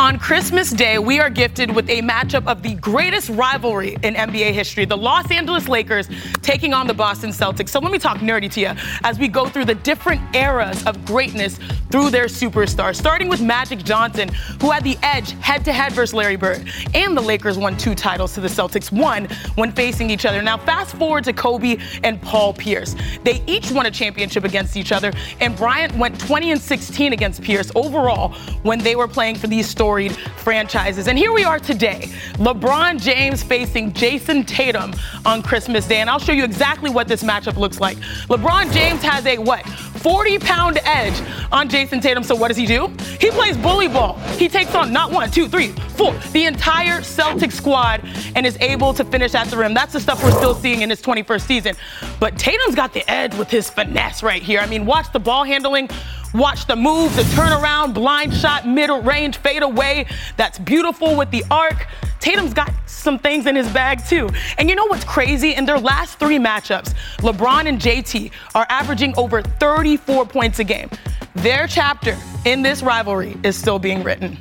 [0.10, 4.54] On Christmas Day, we are gifted with a matchup of the greatest rivalry in NBA
[4.54, 6.10] history the Los Angeles Lakers
[6.42, 7.70] taking on the Boston Celtics.
[7.70, 8.72] So let me talk nerdy to you
[9.04, 11.60] as we go through the different eras of greatness
[11.92, 16.16] through their superstars, starting with Magic Johnson, who had the edge head to head versus
[16.16, 16.68] Larry Bird.
[16.96, 20.42] And the Lakers won two titles to the Celtics, one when facing each other.
[20.42, 22.96] Now, fast forward to Kobe and Paul Pierce.
[23.24, 27.44] They each won a championship against each other, and Bryant went 20 and 16 against
[27.44, 31.08] Pierce overall when they were playing for these storied franchises.
[31.08, 34.94] And here we are today LeBron James facing Jayson Tatum
[35.26, 35.98] on Christmas Day.
[35.98, 37.98] And I'll show you exactly what this matchup looks like.
[38.30, 39.66] LeBron James has a what?
[40.00, 42.24] 40 pound edge on Jayson Tatum.
[42.24, 42.88] So what does he do?
[43.20, 44.18] He plays bully ball.
[44.38, 48.02] He takes on not one, two, three, four, the entire Celtic squad
[48.36, 49.74] and is able to finish at the rim.
[49.74, 51.76] That's the stuff we're still seeing in his 21st season.
[52.20, 54.62] But Tatum's got the edge with his finesse right here.
[54.62, 55.90] I mean, watch the ball handling.
[56.34, 60.06] Watch the move, the turnaround, blind shot, middle range, fade away.
[60.38, 61.88] That's beautiful with the arc.
[62.20, 64.30] Tatum's got some things in his bag too.
[64.60, 65.56] And you know what's crazy?
[65.56, 70.90] In their last three matchups, LeBron and JT are averaging over 34 points a game.
[71.36, 72.16] Their chapter
[72.46, 74.38] in this rivalry is still being written.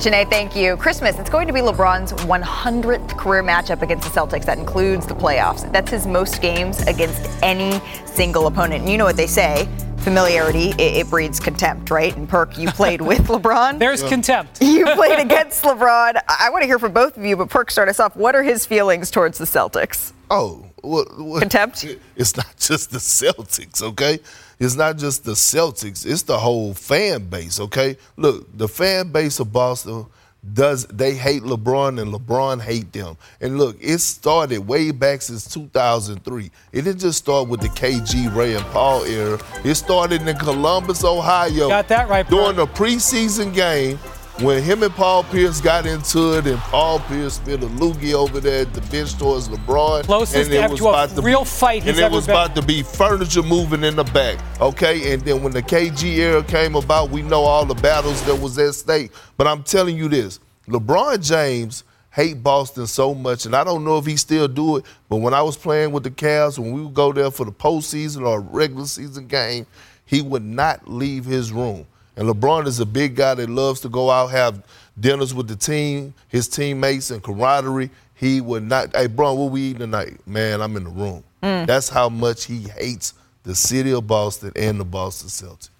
[0.00, 0.76] Chiney, thank you.
[0.78, 4.46] Christmas, it's going to be LeBron's 100th career matchup against the Celtics.
[4.46, 5.70] That includes the playoffs.
[5.70, 8.80] That's his most games against any single opponent.
[8.80, 9.68] And you know what they say
[10.00, 12.16] familiarity, it, it, breeds contempt, right?
[12.16, 13.78] And Perk, you played with LeBron.
[13.78, 14.08] There's yeah.
[14.08, 14.62] contempt.
[14.70, 16.20] You played against LeBron.
[16.28, 18.16] I want to hear from both of you, but Perk, start us off.
[18.16, 20.12] What are his feelings towards the Celtics?
[20.30, 21.84] Oh, what, what, contempt?
[22.16, 24.20] It's not just the Celtics, okay?
[24.58, 27.96] It's not just the Celtics, it's the whole fan base, okay?
[28.16, 30.06] Look, the fan base of Boston
[30.54, 33.16] does they hate LeBron and LeBron hate them.
[33.40, 36.50] And look, it started way back since 2003.
[36.72, 39.38] It didn't just start with the KG Ray and Paul era.
[39.64, 41.68] It started in Columbus, Ohio.
[41.68, 42.28] Got that right.
[42.28, 43.98] During the preseason game
[44.38, 48.40] when him and Paul Pierce got into it, and Paul Pierce spilled a loogie over
[48.40, 51.98] there at the bench towards LeBron, closest and it was about to real fight, and
[51.98, 52.34] it was been.
[52.34, 54.38] about to be furniture moving in the back.
[54.60, 58.36] Okay, and then when the KG era came about, we know all the battles that
[58.36, 59.12] was at stake.
[59.36, 63.98] But I'm telling you this, LeBron James hate Boston so much, and I don't know
[63.98, 64.84] if he still do it.
[65.08, 67.52] But when I was playing with the Cavs, when we would go there for the
[67.52, 69.66] postseason or regular season game,
[70.06, 71.86] he would not leave his room.
[72.20, 74.62] And LeBron is a big guy that loves to go out, have
[75.00, 77.88] dinners with the team, his teammates, and camaraderie.
[78.14, 80.20] He would not, hey, Bron, what we eating tonight?
[80.26, 81.24] Man, I'm in the room.
[81.42, 81.66] Mm.
[81.66, 85.70] That's how much he hates the city of Boston and the Boston Celtics.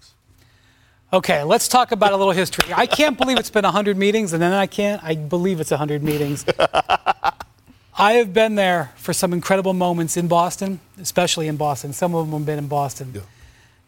[1.12, 2.72] Okay, let's talk about a little history.
[2.72, 5.04] I can't believe it's been 100 meetings, and then I can't.
[5.04, 6.46] I believe it's 100 meetings.
[7.98, 11.92] I have been there for some incredible moments in Boston, especially in Boston.
[11.92, 13.12] Some of them have been in Boston.
[13.14, 13.20] Yeah.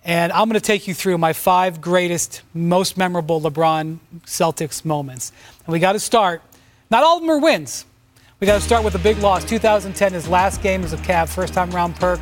[0.04, 5.32] And I'm going to take you through my five greatest, most memorable LeBron Celtics moments.
[5.64, 6.42] And we got to start.
[6.90, 7.84] Not all of them are wins.
[8.40, 9.44] We got to start with a big loss.
[9.44, 12.20] 2010, his last game as a Cav, first time round perk.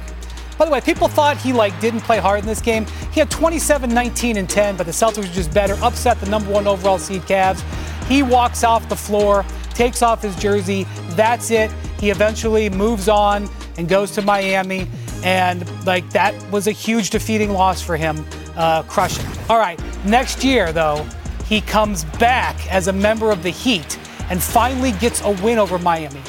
[0.59, 2.85] By the way, people thought he like didn't play hard in this game.
[3.13, 5.75] He had 27, 19, and 10, but the Celtics were just better.
[5.83, 7.63] Upset the number one overall seed Cavs.
[8.07, 10.87] He walks off the floor, takes off his jersey.
[11.13, 11.73] That's it.
[11.99, 14.87] He eventually moves on and goes to Miami.
[15.23, 18.25] And like that was a huge defeating loss for him,
[18.57, 19.27] uh, crushing.
[19.49, 21.07] All right, next year though,
[21.47, 23.99] he comes back as a member of the Heat
[24.31, 26.23] and finally gets a win over Miami.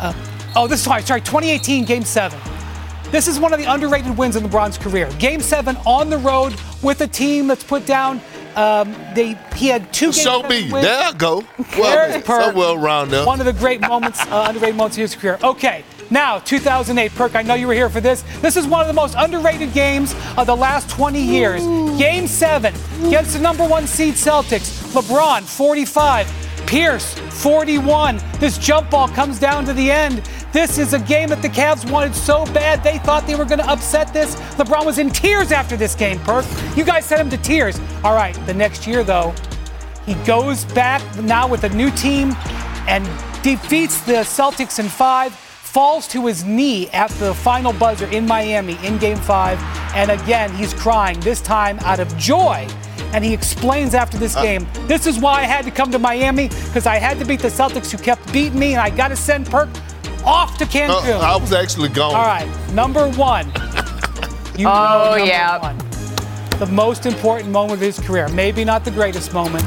[0.00, 0.12] Uh,
[0.54, 2.38] oh, this is sorry, sorry, 2018 Game Seven.
[3.10, 5.08] This is one of the underrated wins in LeBron's career.
[5.18, 8.20] Game Seven on the road with a team that's put down.
[8.56, 10.12] Um, they he had two.
[10.12, 10.70] Show me.
[10.70, 10.84] Wins.
[10.84, 11.44] There I go.
[11.78, 13.26] Well, so well rounded.
[13.26, 15.38] One of the great moments, uh, underrated moments in his career.
[15.42, 15.84] Okay.
[16.10, 18.22] Now, 2008, Perk, I know you were here for this.
[18.40, 21.62] This is one of the most underrated games of the last 20 years.
[21.98, 24.92] Game seven against the number one seed Celtics.
[24.94, 26.32] LeBron, 45.
[26.66, 28.20] Pierce, 41.
[28.38, 30.18] This jump ball comes down to the end.
[30.52, 33.60] This is a game that the Cavs wanted so bad they thought they were going
[33.60, 34.34] to upset this.
[34.56, 36.44] LeBron was in tears after this game, Perk.
[36.76, 37.80] You guys sent him to tears.
[38.02, 39.32] All right, the next year, though,
[40.06, 42.32] he goes back now with a new team
[42.88, 43.04] and
[43.42, 45.32] defeats the Celtics in five
[45.66, 49.58] falls to his knee at the final buzzer in Miami in game five.
[49.94, 52.66] And again, he's crying, this time out of joy.
[53.12, 54.42] And he explains after this uh.
[54.42, 57.40] game, this is why I had to come to Miami, because I had to beat
[57.40, 59.68] the Celtics who kept beating me, and I got to send Perk
[60.24, 61.20] off to Cancun.
[61.20, 62.14] Uh, I was actually gone.
[62.14, 63.50] All right, number one.
[64.58, 65.58] You oh, yeah.
[65.58, 65.76] One.
[66.58, 68.26] The most important moment of his career.
[68.28, 69.66] Maybe not the greatest moment.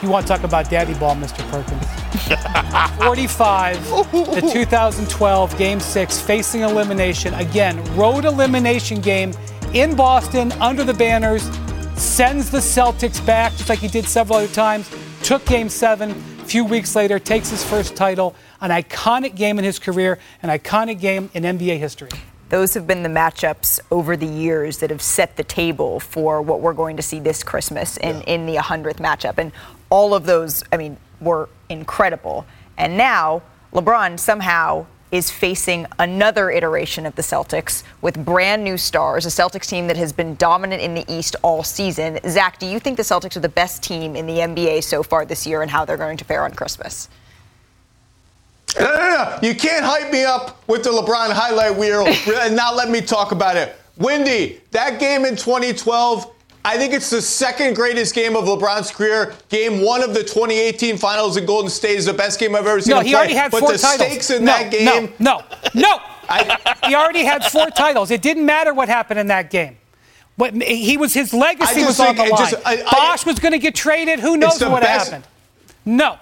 [0.00, 1.38] You want to talk about daddy ball, Mr.
[1.50, 1.93] Perkins.
[2.14, 7.34] 45, the 2012 Game 6, facing elimination.
[7.34, 9.32] Again, road elimination game
[9.72, 11.42] in Boston under the banners.
[11.96, 14.88] sends the Celtics back, just like he did several other times,
[15.22, 19.64] took game seven, a few weeks later, takes his first title, an iconic game in
[19.64, 22.10] his career, an iconic game in NBA history.
[22.48, 26.60] Those have been the matchups over the years that have set the table for what
[26.60, 28.22] we're going to see this Christmas in, yeah.
[28.22, 29.38] in the 100th matchup.
[29.38, 29.50] And
[29.90, 32.46] all of those, I mean, were incredible.
[32.76, 39.24] And now LeBron somehow is facing another iteration of the Celtics with brand new stars,
[39.26, 42.18] a Celtics team that has been dominant in the East all season.
[42.28, 45.24] Zach, do you think the Celtics are the best team in the NBA so far
[45.24, 47.08] this year and how they're going to fare on Christmas?
[48.78, 49.38] No, no, no.
[49.40, 52.06] You can't hype me up with the LeBron highlight reel
[52.40, 53.76] and not let me talk about it.
[53.96, 56.33] Windy, that game in 2012
[56.66, 59.34] I think it's the second greatest game of LeBron's career.
[59.50, 62.80] Game one of the 2018 Finals in Golden State is the best game I've ever
[62.80, 62.94] seen.
[62.94, 63.18] No, he play.
[63.18, 64.08] already had but four the titles.
[64.08, 65.12] stakes in no, that game.
[65.18, 65.98] No, no, no.
[66.28, 68.10] I, he already had four titles.
[68.10, 69.76] It didn't matter what happened in that game.
[70.38, 72.50] But he was his legacy was on the line.
[72.50, 74.18] Just, I, Bosh was going to get traded.
[74.20, 75.10] Who knows what best.
[75.10, 75.28] happened?
[75.84, 76.18] No.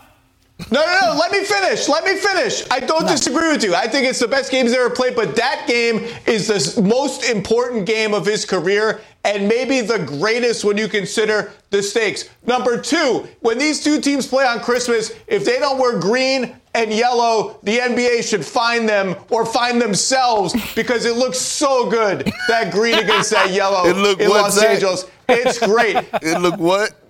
[0.70, 1.18] No, no, no.
[1.18, 1.88] Let me finish.
[1.88, 2.64] Let me finish.
[2.70, 3.08] I don't no.
[3.08, 3.74] disagree with you.
[3.74, 7.24] I think it's the best game he's ever played, but that game is the most
[7.24, 12.28] important game of his career and maybe the greatest when you consider the stakes.
[12.44, 16.92] Number two, when these two teams play on Christmas, if they don't wear green and
[16.92, 22.72] yellow, the NBA should find them or find themselves because it looks so good that
[22.72, 24.70] green against that yellow it look in Los that?
[24.70, 25.06] Angeles.
[25.28, 25.96] It's great.
[26.22, 27.01] it look what?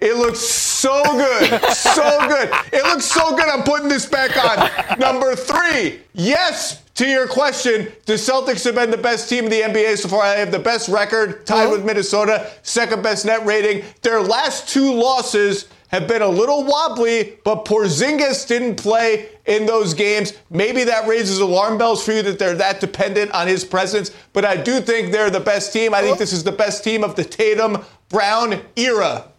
[0.00, 1.62] It looks so good.
[1.72, 2.50] So good.
[2.72, 3.48] It looks so good.
[3.48, 4.98] I'm putting this back on.
[4.98, 9.60] Number three, yes, to your question, the Celtics have been the best team in the
[9.60, 10.32] NBA so far.
[10.34, 13.84] They have the best record, tied with Minnesota, second best net rating.
[14.02, 19.94] Their last two losses have been a little wobbly, but Porzingis didn't play in those
[19.94, 20.34] games.
[20.50, 24.10] Maybe that raises alarm bells for you that they're that dependent on his presence.
[24.32, 25.94] But I do think they're the best team.
[25.94, 27.78] I think this is the best team of the Tatum
[28.10, 29.30] Brown era.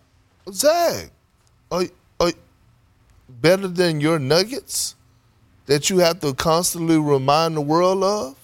[0.51, 1.11] Zach,
[1.71, 1.83] are,
[2.19, 2.31] are
[3.27, 4.95] better than your Nuggets
[5.65, 8.35] that you have to constantly remind the world of?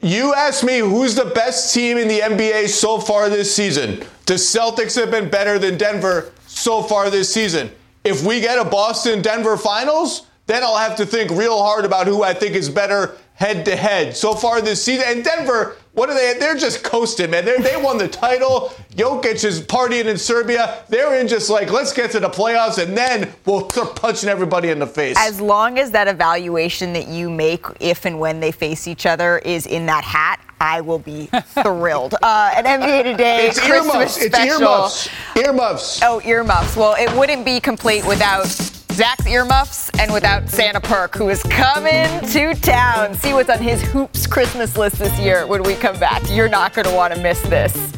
[0.00, 4.04] You asked me who's the best team in the NBA so far this season.
[4.26, 7.70] The Celtics have been better than Denver so far this season.
[8.04, 12.06] If we get a Boston Denver finals, then I'll have to think real hard about
[12.06, 14.16] who I think is better head to head.
[14.16, 16.38] So far this season, and Denver what are they?
[16.38, 17.44] They're just coasting, man.
[17.44, 18.72] They're, they won the title.
[18.94, 20.84] Jokic is partying in Serbia.
[20.88, 24.68] They're in just like, let's get to the playoffs, and then we'll start punching everybody
[24.68, 25.16] in the face.
[25.18, 29.38] As long as that evaluation that you make, if and when they face each other,
[29.38, 31.26] is in that hat, I will be
[31.64, 32.14] thrilled.
[32.22, 34.14] Uh, an NBA Today it's Christmas earmuffs.
[34.14, 34.36] special.
[34.36, 35.08] It's earmuffs.
[35.36, 36.00] Earmuffs.
[36.04, 36.76] Oh, earmuffs.
[36.76, 38.46] Well, it wouldn't be complete without
[38.98, 43.14] Zach's earmuffs and without Santa Perk, who is coming to town.
[43.14, 46.20] See what's on his hoops Christmas list this year when we come back.
[46.28, 47.97] You're not going to want to miss this.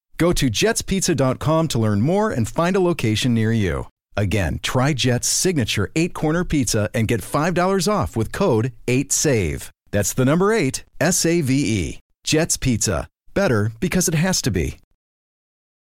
[0.21, 3.87] Go to jetspizza.com to learn more and find a location near you.
[4.15, 9.71] Again, try Jet's signature eight corner pizza and get $5 off with code 8SAVE.
[9.89, 11.99] That's the number eight, S A V E.
[12.23, 13.07] Jet's Pizza.
[13.33, 14.77] Better because it has to be.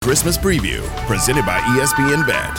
[0.01, 2.57] Christmas preview presented by ESPN Bet.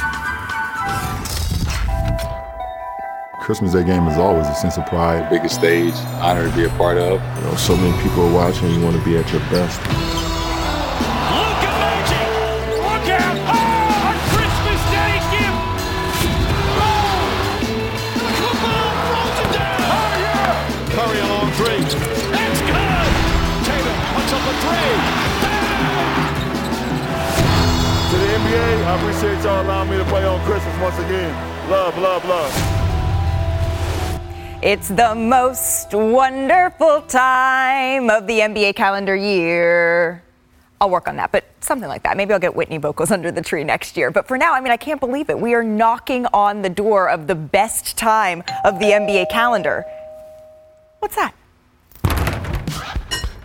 [3.41, 5.31] Christmas Day game is always a sense of pride.
[5.31, 7.23] Biggest stage, honor to be a part of.
[7.39, 8.71] You know, so many people are watching.
[8.71, 10.34] You want to be at your best.
[28.95, 31.69] I appreciate y'all allowing me to play on Christmas once again.
[31.69, 32.53] Love, love, love.
[34.63, 40.23] It's the most wonderful time of the NBA calendar year.
[40.81, 42.17] I'll work on that, but something like that.
[42.17, 44.13] Maybe I'll get Whitney vocals under the tree next year.
[44.13, 45.41] But for now, I mean, I can't believe it.
[45.41, 49.85] We are knocking on the door of the best time of the NBA calendar.
[51.01, 51.35] What's that?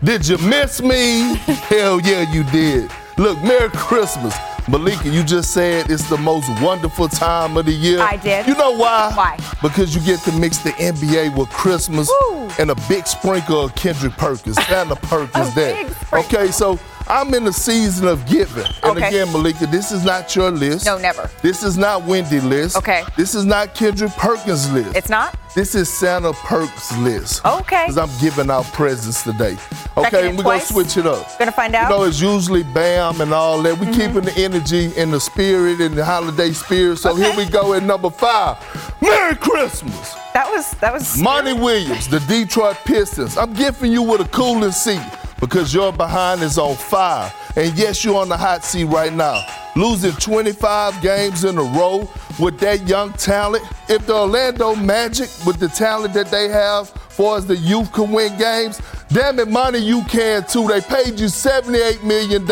[0.03, 1.38] Did you miss me?
[1.71, 2.91] Hell yeah, you did.
[3.17, 4.38] Look, Merry Christmas.
[4.70, 7.99] Malika, you just said it's the most wonderful time of the year.
[8.01, 8.45] I did.
[8.47, 9.11] You know why?
[9.15, 9.38] Why?
[9.63, 12.49] Because you get to mix the NBA with Christmas Woo.
[12.59, 15.84] and a big sprinkle of Kendrick Perkins, Santa Perkins A there.
[15.86, 16.38] big sprinkle.
[16.39, 16.80] Okay, so
[17.10, 18.66] I'm in the season of giving.
[18.84, 19.07] And Okay.
[19.07, 20.86] again, Malika, this is not your list.
[20.86, 21.28] No, never.
[21.41, 22.78] This is not Windy list.
[22.78, 23.03] Okay.
[23.18, 24.95] This is not Kendrick Perkins list.
[24.95, 25.36] It's not?
[25.55, 27.43] This is Santa Perks list.
[27.43, 27.86] Okay.
[27.88, 29.57] Because I'm giving out presents today.
[29.97, 31.38] Okay, and we're going to switch it up.
[31.39, 31.89] Gonna find You out?
[31.89, 33.78] know, it's usually Bam and all that.
[33.80, 33.93] we Mhm.
[33.95, 36.99] keeping the energy and the spirit and the holiday spirit.
[36.99, 38.57] So here we go at number five.
[39.01, 40.14] Merry Christmas.
[40.36, 43.36] That was that was Monty Williams, the Detroit Pistons.
[43.38, 45.01] I'm gifting you with a cooling seat
[45.39, 47.31] because your behind is on fire.
[47.55, 49.41] And yes, you're on the hot seat right now.
[49.75, 52.09] Losing 25 games in a row
[52.39, 53.63] with that young talent.
[53.87, 58.11] If the Orlando Magic, with the talent that they have, far as the youth can
[58.11, 60.67] win games, damn it, Monty you can too.
[60.67, 62.47] They paid you $78 million.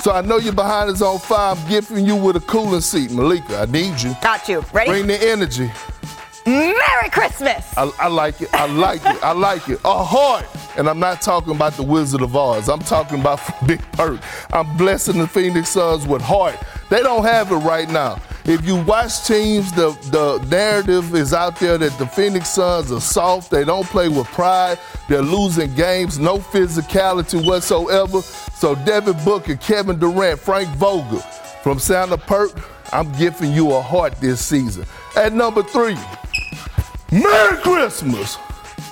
[0.00, 1.54] So I know your behind is on fire.
[1.56, 3.10] I'm gifting you with a cooling seat.
[3.10, 4.14] Malika, I need you.
[4.22, 4.64] Got you.
[4.72, 4.90] Ready?
[4.90, 5.70] Bring the energy.
[6.48, 7.76] Merry Christmas.
[7.76, 8.48] I, I like it.
[8.54, 9.22] I like it.
[9.22, 9.80] I like it.
[9.84, 10.46] A heart.
[10.76, 12.68] And I'm not talking about the Wizard of Oz.
[12.68, 14.20] I'm talking about Big Perk.
[14.52, 16.56] I'm blessing the Phoenix Suns with heart.
[16.88, 18.20] They don't have it right now.
[18.44, 23.00] If you watch teams, the, the narrative is out there that the Phoenix Suns are
[23.00, 23.50] soft.
[23.50, 24.78] They don't play with pride.
[25.08, 28.22] They're losing games, no physicality whatsoever.
[28.22, 31.20] So Devin Booker, Kevin Durant, Frank Vogel
[31.62, 32.52] from Santa Perk,
[32.92, 34.86] I'm giving you a heart this season.
[35.16, 35.98] At number three,
[37.10, 38.36] Merry Christmas!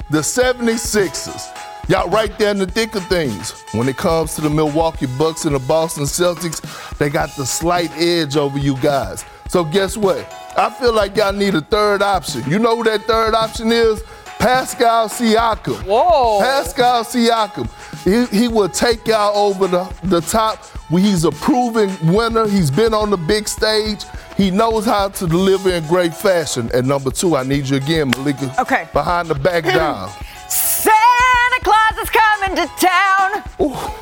[0.08, 1.54] The 76ers.
[1.90, 3.62] Y'all right there in the thick of things.
[3.72, 7.90] When it comes to the Milwaukee Bucks and the Boston Celtics, they got the slight
[7.92, 9.22] edge over you guys.
[9.48, 10.32] So guess what?
[10.56, 12.42] I feel like y'all need a third option.
[12.50, 14.02] You know who that third option is?
[14.38, 15.84] Pascal Siakam.
[15.84, 16.40] Whoa.
[16.40, 17.68] Pascal Siakam.
[18.02, 20.64] He, he will take y'all over the, the top.
[20.88, 22.48] He's a proven winner.
[22.48, 24.04] He's been on the big stage.
[24.36, 26.70] He knows how to deliver in great fashion.
[26.74, 28.54] And number two, I need you again, Malika.
[28.60, 28.86] Okay.
[28.92, 30.10] Behind the back down.
[30.48, 33.42] Santa Claus is coming to town.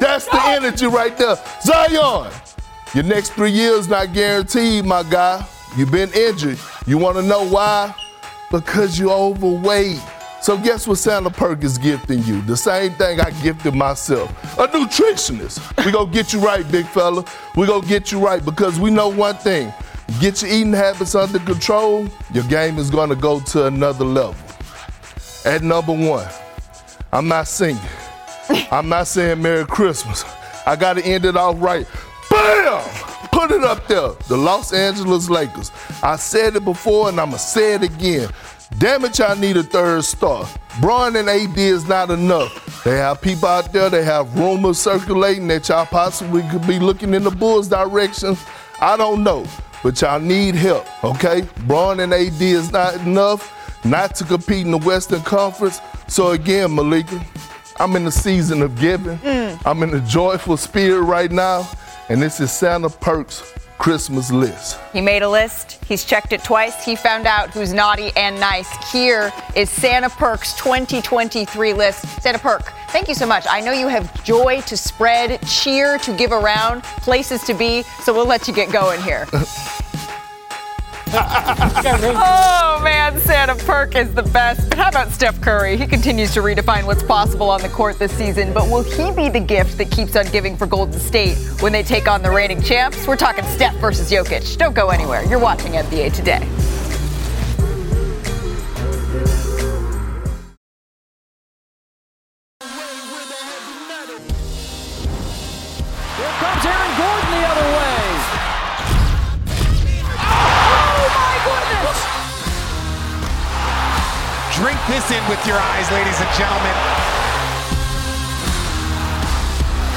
[0.00, 1.36] That's the energy right there.
[1.62, 2.30] Zion,
[2.94, 5.46] your next three years not guaranteed, my guy.
[5.76, 6.58] You've been injured.
[6.86, 7.94] You want to know why?
[8.50, 10.00] Because you're overweight.
[10.42, 12.42] So guess what Santa Perk is gifting you?
[12.42, 14.28] The same thing I gifted myself.
[14.58, 15.60] A nutritionist.
[15.86, 17.24] We gonna get you right, big fella.
[17.56, 19.72] We gonna get you right because we know one thing.
[20.20, 24.34] Get your eating habits under control, your game is gonna go to another level.
[25.44, 26.28] At number one,
[27.12, 27.80] I'm not singing.
[28.72, 30.24] I'm not saying Merry Christmas.
[30.66, 31.86] I got to end it off right.
[32.30, 32.82] Bam!
[33.30, 34.10] Put it up there.
[34.28, 35.72] The Los Angeles Lakers.
[36.02, 38.28] I said it before and I'm going to say it again.
[38.78, 40.48] Damn it, y'all need a third star.
[40.80, 42.82] Bron and AD is not enough.
[42.84, 47.14] They have people out there, they have rumors circulating that y'all possibly could be looking
[47.14, 48.36] in the Bulls' direction.
[48.80, 49.46] I don't know,
[49.82, 51.46] but y'all need help, okay?
[51.66, 55.80] Bron and AD is not enough not to compete in the Western Conference.
[56.08, 57.24] So again, Malika,
[57.76, 59.18] I'm in the season of giving.
[59.18, 59.60] Mm.
[59.64, 61.68] I'm in a joyful spirit right now,
[62.08, 63.42] and this is Santa Perks
[63.82, 64.78] Christmas list.
[64.92, 65.84] He made a list.
[65.84, 66.84] He's checked it twice.
[66.84, 68.70] He found out who's naughty and nice.
[68.92, 72.06] Here is Santa Perk's 2023 list.
[72.22, 73.44] Santa Perk, thank you so much.
[73.50, 78.14] I know you have joy to spread, cheer to give around, places to be, so
[78.14, 79.26] we'll let you get going here.
[81.14, 84.70] oh man, Santa Perk is the best.
[84.70, 85.76] But how about Steph Curry?
[85.76, 88.54] He continues to redefine what's possible on the court this season.
[88.54, 91.82] But will he be the gift that keeps on giving for Golden State when they
[91.82, 93.06] take on the reigning champs?
[93.06, 94.56] We're talking Steph versus Jokic.
[94.56, 95.22] Don't go anywhere.
[95.26, 96.48] You're watching NBA today.
[115.28, 116.74] With your eyes, ladies and gentlemen.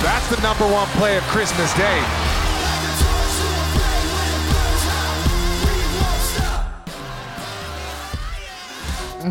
[0.04, 2.00] That's the number one play of Christmas Day.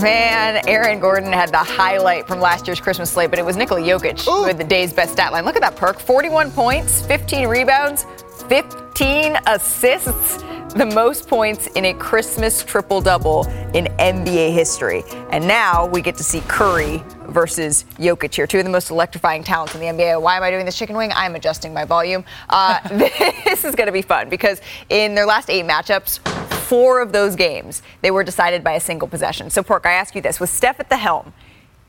[0.03, 3.80] Man, Aaron Gordon had the highlight from last year's Christmas slate, but it was Nikola
[3.80, 5.45] Jokic who had the day's best stat line.
[5.45, 8.05] Look at that perk 41 points, 15 rebounds,
[8.49, 10.36] fifth 14 assists,
[10.74, 15.03] the most points in a Christmas triple double in NBA history.
[15.30, 19.42] And now we get to see Curry versus Jokic here, two of the most electrifying
[19.42, 20.22] talents in the NBA.
[20.22, 21.11] Why am I doing this chicken wing?
[21.12, 22.24] I'm adjusting my volume.
[22.49, 26.20] Uh, this is going to be fun because in their last eight matchups,
[26.68, 29.51] four of those games they were decided by a single possession.
[29.51, 31.32] So, Perk, I ask you this: with Steph at the helm,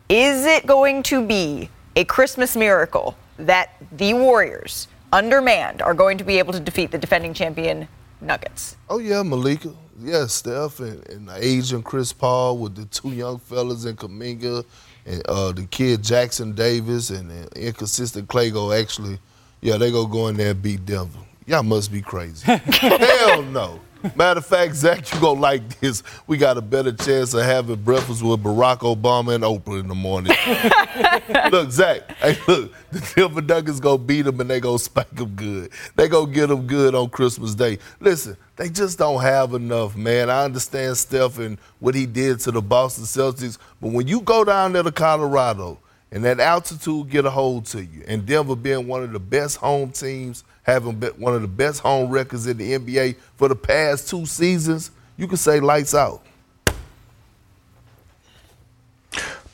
[0.09, 6.23] is it going to be a Christmas miracle that the Warriors, undermanned, are going to
[6.23, 7.87] be able to defeat the defending champion
[8.21, 8.75] Nuggets?
[8.89, 9.73] Oh yeah, Malika.
[9.99, 14.65] Yeah, Steph and, and Asian Chris Paul with the two young fellas in Kuminga
[15.05, 19.19] and uh, the kid Jackson Davis and the inconsistent Klay go actually,
[19.61, 21.19] yeah, they go go in there and beat Denver.
[21.45, 22.43] Y'all must be crazy.
[22.51, 23.79] Hell no.
[24.15, 26.03] Matter of fact, Zach, you gonna like this.
[26.27, 29.95] We got a better chance of having breakfast with Barack Obama and Oprah in the
[29.95, 30.35] morning.
[31.51, 35.29] look, Zach, hey, look, the Denver Nuggets gonna beat them and they gonna spank them
[35.35, 35.71] good.
[35.95, 37.79] They gonna get them good on Christmas Day.
[37.99, 40.29] Listen, they just don't have enough, man.
[40.29, 44.43] I understand Steph and what he did to the Boston Celtics, but when you go
[44.43, 45.79] down there to Colorado
[46.11, 49.57] and that altitude get a hold to you, and Denver being one of the best
[49.57, 54.09] home teams– having one of the best home records in the NBA for the past
[54.09, 56.23] two seasons, you can say lights out.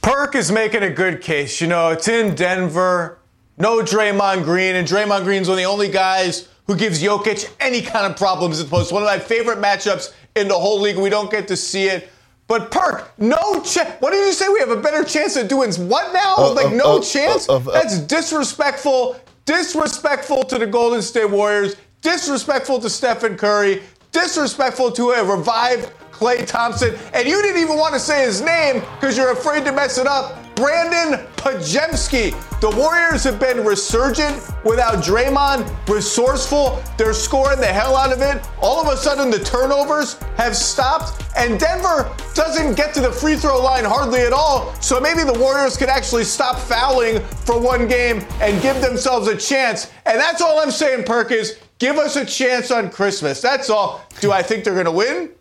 [0.01, 1.61] Perk is making a good case.
[1.61, 3.19] You know, it's in Denver.
[3.57, 7.81] No Draymond Green, and Draymond Green's one of the only guys who gives Jokic any
[7.81, 8.91] kind of problems at the post.
[8.91, 10.97] One of my favorite matchups in the whole league.
[10.97, 12.09] We don't get to see it.
[12.47, 13.95] But Perk, no chance.
[13.99, 14.47] What did you say?
[14.49, 16.35] We have a better chance of doing what now?
[16.37, 17.47] Uh, like uh, no uh, chance?
[17.47, 19.19] That's disrespectful
[19.51, 23.81] disrespectful to the Golden State Warriors, disrespectful to Stephen Curry,
[24.13, 28.75] disrespectful to a revived Klay Thompson, and you didn't even want to say his name
[28.95, 30.37] because you're afraid to mess it up.
[30.55, 32.31] Brandon Podziemski.
[32.61, 36.81] The Warriors have been resurgent without Draymond, resourceful.
[36.97, 38.47] They're scoring the hell out of it.
[38.61, 43.35] All of a sudden, the turnovers have stopped, and Denver doesn't get to the free
[43.35, 44.71] throw line hardly at all.
[44.81, 49.35] So maybe the Warriors could actually stop fouling for one game and give themselves a
[49.35, 49.91] chance.
[50.05, 53.41] And that's all I'm saying, Perk, is give us a chance on Christmas.
[53.41, 54.05] That's all.
[54.19, 55.31] Do I think they're going to win?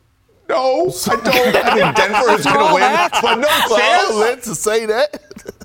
[0.49, 1.57] No, I don't.
[1.57, 4.11] I think Denver is going to win, but no chance.
[4.11, 5.57] Well, to say that.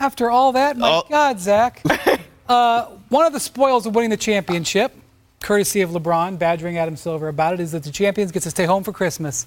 [0.00, 1.02] After all that, my oh.
[1.08, 1.82] God, Zach.
[2.50, 4.92] Uh, one of the spoils of winning the championship,
[5.40, 8.64] courtesy of LeBron badgering Adam Silver about it, is that the champions get to stay
[8.64, 9.46] home for Christmas.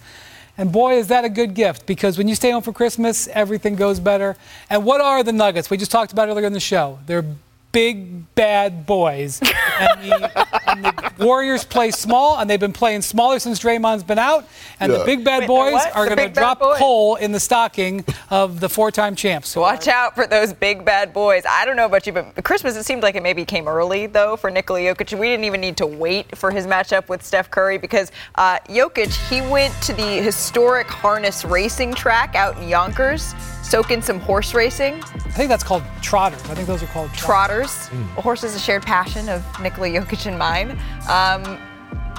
[0.58, 3.76] And boy, is that a good gift because when you stay home for Christmas, everything
[3.76, 4.38] goes better.
[4.70, 5.70] And what are the Nuggets?
[5.70, 6.97] We just talked about earlier in the show.
[7.06, 7.26] They're
[7.74, 9.42] big bad boys.
[9.42, 14.20] and, the, and, the, Warriors play small, and they've been playing smaller since Draymond's been
[14.20, 14.48] out.
[14.80, 15.00] And yeah.
[15.00, 18.70] the big bad Wait, boys are going to drop coal in the stocking of the
[18.70, 19.56] four-time champs.
[19.56, 21.44] Watch out for those big bad boys.
[21.50, 24.38] I don't know about you, but Christmas it seemed like it maybe came early though
[24.38, 25.18] for Nikola Jokic.
[25.18, 29.14] We didn't even need to wait for his matchup with Steph Curry because uh, Jokic
[29.30, 33.34] he went to the historic harness racing track out in Yonkers
[33.74, 34.94] soak in some horse racing.
[35.04, 36.40] I think that's called trotters.
[36.48, 37.90] I think those are called trotters.
[37.90, 38.06] trotters.
[38.14, 38.18] Mm.
[38.20, 40.72] A horse is a shared passion of Nikola Jokic and mine.
[41.10, 41.58] Um,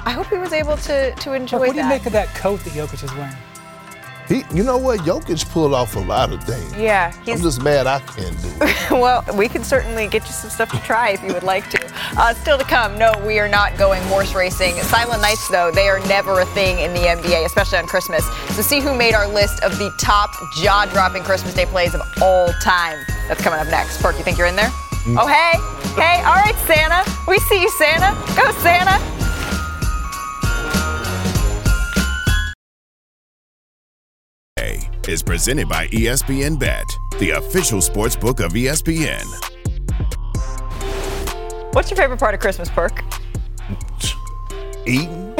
[0.05, 1.67] I hope he was able to to enjoy what that.
[1.67, 3.33] What do you make of that coat that Jokic is wearing?
[4.27, 5.01] He, you know what?
[5.01, 6.75] Jokic pulled off a lot of things.
[6.75, 8.91] Yeah, I'm just mad I can't do it.
[8.91, 11.91] well, we can certainly get you some stuff to try if you would like to.
[12.17, 14.73] Uh, still to come, no, we are not going horse racing.
[14.75, 18.25] Silent nights, though, they are never a thing in the NBA, especially on Christmas.
[18.55, 22.51] So see who made our list of the top jaw-dropping Christmas Day plays of all
[22.63, 22.97] time.
[23.27, 24.01] That's coming up next.
[24.01, 24.71] Perk, you think you're in there?
[25.05, 25.17] Mm.
[25.19, 25.59] Oh, hey,
[26.01, 27.03] hey, all right, Santa.
[27.27, 28.15] We see you, Santa.
[28.35, 29.14] Go, Santa.
[35.07, 36.85] Is presented by ESPN Bet,
[37.19, 39.25] the official sports book of ESPN.
[41.73, 43.03] What's your favorite part of Christmas, Perk?
[44.85, 45.34] Eating.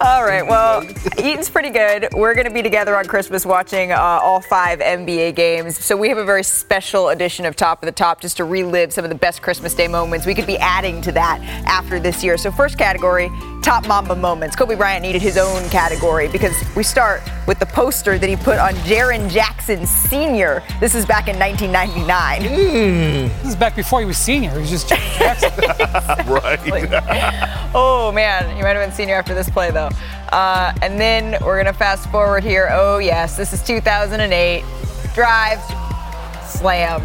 [0.00, 0.46] All right.
[0.46, 0.84] Well,
[1.18, 2.08] eating's pretty good.
[2.12, 5.76] We're going to be together on Christmas watching uh, all five NBA games.
[5.76, 8.92] So we have a very special edition of Top of the Top just to relive
[8.92, 10.24] some of the best Christmas Day moments.
[10.24, 12.36] We could be adding to that after this year.
[12.36, 13.28] So first category,
[13.62, 14.54] top Mamba moments.
[14.56, 18.58] Kobe Bryant needed his own category because we start with the poster that he put
[18.58, 20.62] on Jaren Jackson Sr.
[20.80, 22.40] This is back in 1999.
[22.42, 23.42] Mm.
[23.42, 24.52] This is back before he was senior.
[24.52, 25.50] He was just Jackson.
[26.32, 27.70] right.
[27.74, 29.87] oh man, he might have been senior after this play though.
[30.32, 32.68] Uh, and then we're gonna fast forward here.
[32.72, 34.64] Oh yes, this is 2008.
[35.14, 35.60] Drive,
[36.46, 37.02] slam.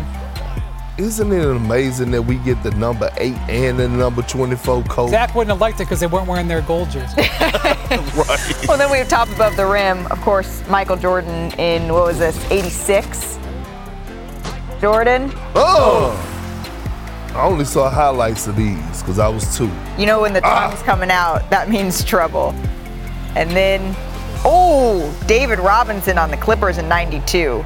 [0.95, 5.09] Isn't it amazing that we get the number eight and the number 24 coat?
[5.09, 7.17] Zach wouldn't have liked it because they weren't wearing their gold jerseys.
[7.39, 8.65] right.
[8.67, 12.19] Well, then we have top above the rim, of course, Michael Jordan in, what was
[12.19, 13.39] this, 86?
[14.79, 15.31] Jordan?
[15.55, 16.29] Oh!
[17.33, 19.71] I only saw highlights of these because I was two.
[19.97, 22.53] You know when the tongue's coming out, that means trouble.
[23.35, 23.95] And then,
[24.45, 27.65] oh, David Robinson on the Clippers in 92.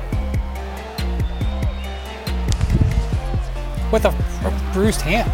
[3.91, 4.09] With a,
[4.45, 5.31] a bruised hand.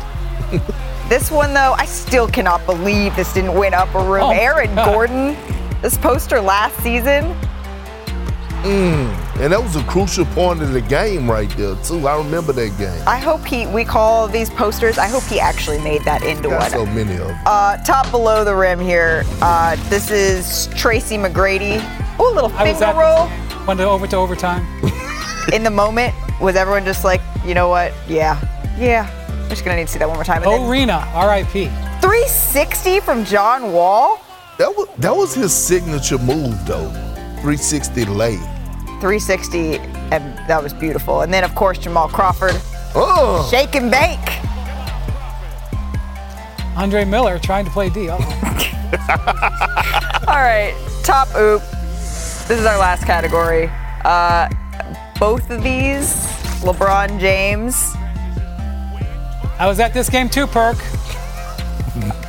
[1.10, 4.24] This one, though, I still cannot believe this didn't win Upper Room.
[4.24, 4.92] Oh, Aaron God.
[4.92, 5.36] Gordon,
[5.82, 7.36] this poster last season.
[8.64, 9.42] Mm.
[9.42, 12.08] And that was a crucial point of the game right there, too.
[12.08, 13.04] I remember that game.
[13.06, 16.62] I hope he, we call these posters, I hope he actually made that into Got
[16.62, 16.72] one.
[16.72, 17.40] so many of them.
[17.46, 19.24] Uh, top below the rim here.
[19.42, 21.80] Uh, this is Tracy McGrady.
[22.20, 23.30] Oh, a little I was finger roll.
[23.68, 24.66] Went to over to overtime.
[25.54, 27.94] In the moment, was everyone just like, you know what?
[28.08, 28.40] Yeah,
[28.78, 29.10] yeah.
[29.30, 30.42] I'm just gonna need to see that one more time.
[30.42, 31.66] And then Arena, R.I.P.
[31.66, 34.22] 360 from John Wall.
[34.58, 36.90] That was that was his signature move though.
[37.42, 38.40] 360 lay.
[39.04, 39.80] 360,
[40.14, 41.24] and that was beautiful.
[41.24, 42.56] And then of course Jamal Crawford.
[42.96, 43.46] Oh.
[43.52, 44.18] Shake and bake.
[46.78, 48.08] Andre Miller trying to play D.
[48.10, 48.14] Oh.
[50.26, 50.74] All right,
[51.04, 51.62] top oop.
[52.48, 53.70] This is our last category.
[54.06, 54.48] Uh,
[55.20, 56.26] both of these,
[56.62, 57.76] LeBron James.
[59.60, 60.78] I was at this game too, Perk.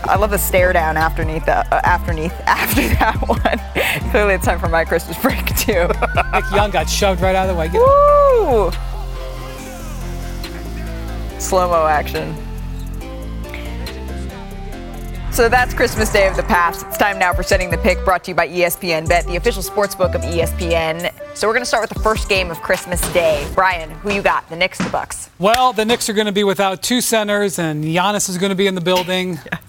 [0.07, 4.11] I love the stare down afterneath the uh, afterneath after that one.
[4.11, 5.89] Clearly, it's time for my Christmas break too.
[6.33, 7.69] Nick Young got shoved right out of the way.
[7.73, 8.71] Woo!
[11.41, 12.35] Slow mo action.
[15.35, 16.87] So that's Christmas Day of the past.
[16.87, 19.63] It's time now for setting the pick, brought to you by ESPN Bet, the official
[19.63, 21.13] sports book of ESPN.
[21.35, 23.45] So we're going to start with the first game of Christmas Day.
[23.53, 24.49] Brian, who you got?
[24.49, 25.31] The Knicks, the Bucks.
[25.41, 28.55] Well, the Knicks are going to be without two centers, and Giannis is going to
[28.57, 29.41] be in the building,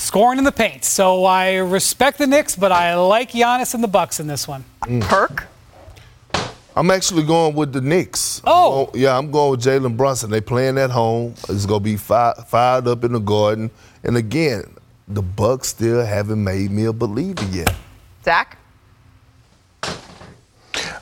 [0.00, 0.84] scoring in the paint.
[0.84, 4.64] So I respect the Knicks, but I like Giannis and the Bucks in this one.
[4.82, 5.02] Mm.
[5.02, 5.46] Perk.
[6.76, 8.40] I'm actually going with the Knicks.
[8.44, 8.80] Oh.
[8.80, 10.30] I'm going- yeah, I'm going with Jalen Brunson.
[10.30, 11.34] They playing at home.
[11.48, 13.70] It's gonna be fi- fired up in the Garden.
[14.04, 14.76] And again,
[15.08, 17.74] the Bucks still haven't made me a believer yet.
[18.24, 18.56] Zach.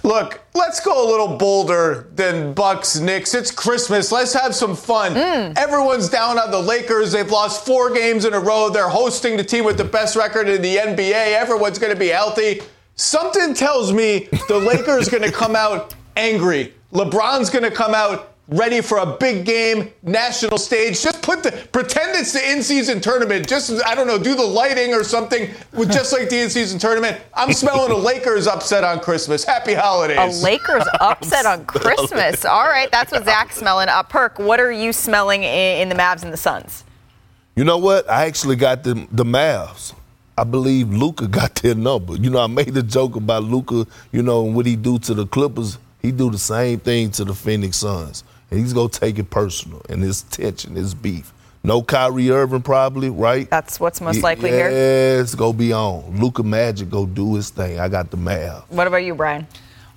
[0.08, 3.34] Look, let's go a little bolder than Bucks Knicks.
[3.34, 4.10] It's Christmas.
[4.10, 5.12] Let's have some fun.
[5.12, 5.58] Mm.
[5.58, 7.12] Everyone's down on the Lakers.
[7.12, 8.70] They've lost four games in a row.
[8.70, 11.34] They're hosting the team with the best record in the NBA.
[11.34, 12.62] Everyone's going to be healthy.
[12.96, 16.72] Something tells me the Lakers are going to come out angry.
[16.94, 21.02] LeBron's going to come out ready for a big game, national stage.
[21.02, 23.48] Just put the pretend it's the in-season tournament.
[23.48, 27.20] Just I don't know, do the lighting or something with just like the in-season tournament.
[27.34, 29.44] I'm smelling a Lakers upset on Christmas.
[29.44, 30.40] Happy holidays.
[30.40, 32.44] A Lakers upset on Christmas.
[32.44, 33.88] All right, that's what Zach's smelling.
[33.88, 36.84] Uh, Perk, what are you smelling in, in the Mavs and the Suns?
[37.54, 38.08] You know what?
[38.08, 39.94] I actually got the the Mavs.
[40.38, 42.16] I believe Luka got their number.
[42.16, 43.86] You know, I made a joke about Luka.
[44.12, 47.24] You know, and what he do to the Clippers, he do the same thing to
[47.24, 51.32] the Phoenix Suns, and he's gonna take it personal and his tension, his beef.
[51.64, 53.50] No Kyrie Irving, probably, right?
[53.50, 54.70] That's what's most Ye- likely yes, here.
[55.18, 56.18] Yes, go be on.
[56.20, 57.80] Luka Magic go do his thing.
[57.80, 58.62] I got the Mavs.
[58.68, 59.46] What about you, Brian?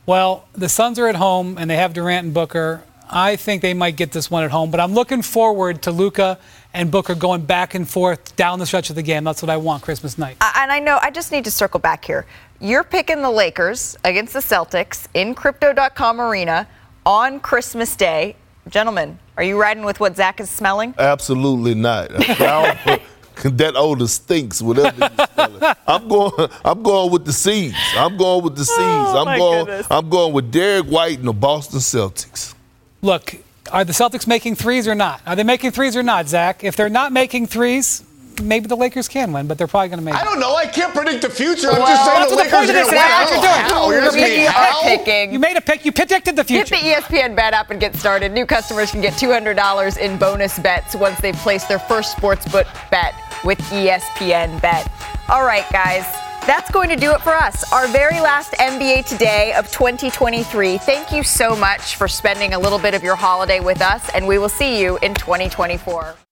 [0.06, 2.84] Well, the Suns are at home and they have Durant and Booker.
[3.10, 6.40] I think they might get this one at home, but I'm looking forward to Luka
[6.74, 9.24] and Booker going back and forth down the stretch of the game.
[9.26, 10.38] That's what I want Christmas night.
[10.42, 12.26] I- And I know I just need to circle back here.
[12.60, 16.68] You're picking the Lakers against the Celtics in Crypto.com Arena
[17.06, 18.36] on Christmas Day.
[18.70, 20.94] Gentlemen, are you riding with what Zach is smelling?
[20.98, 22.12] Absolutely not.
[23.44, 24.62] That odor stinks.
[24.62, 25.76] Whatever you smell.
[25.88, 26.50] I'm going.
[26.64, 27.76] I'm going with the seeds.
[27.96, 28.78] I'm going with the oh seeds.
[28.78, 29.66] Oh, I'm going.
[29.66, 29.88] goodness.
[29.90, 32.54] I'm going with Derrick White and the Boston Celtics.
[33.02, 33.36] Look,
[33.72, 35.22] are the Celtics making threes or not?
[35.26, 36.64] Are they making threes or not, Zach?
[36.64, 38.04] If they're not making threes,
[38.42, 40.56] maybe the Lakers can win, but they're probably going to make I don't know.
[40.56, 41.70] I can't predict the future.
[41.70, 42.92] I'm just saying That's the what the Lakers point are of going this to is.
[42.92, 42.96] win.
[42.98, 43.64] That's what you're doing.
[43.70, 43.92] How?
[43.92, 45.34] You're asking You picking.
[45.34, 45.86] You made a pick.
[45.86, 46.82] You predicted the Get future.
[46.84, 48.32] the E ESPN Bet app and get started.
[48.32, 53.14] New customers can get $200 in bonus bets once they've placed their first sportsbook bet
[53.44, 54.90] with ESPN Bet.
[55.30, 56.06] All right, guys.
[56.48, 57.72] That's going to do it for us.
[57.72, 60.80] Our very last NBA Today of 2023.
[60.80, 64.28] Thank you so much for spending a little bit of your holiday with us, and
[64.28, 66.16] we will see you in 2024.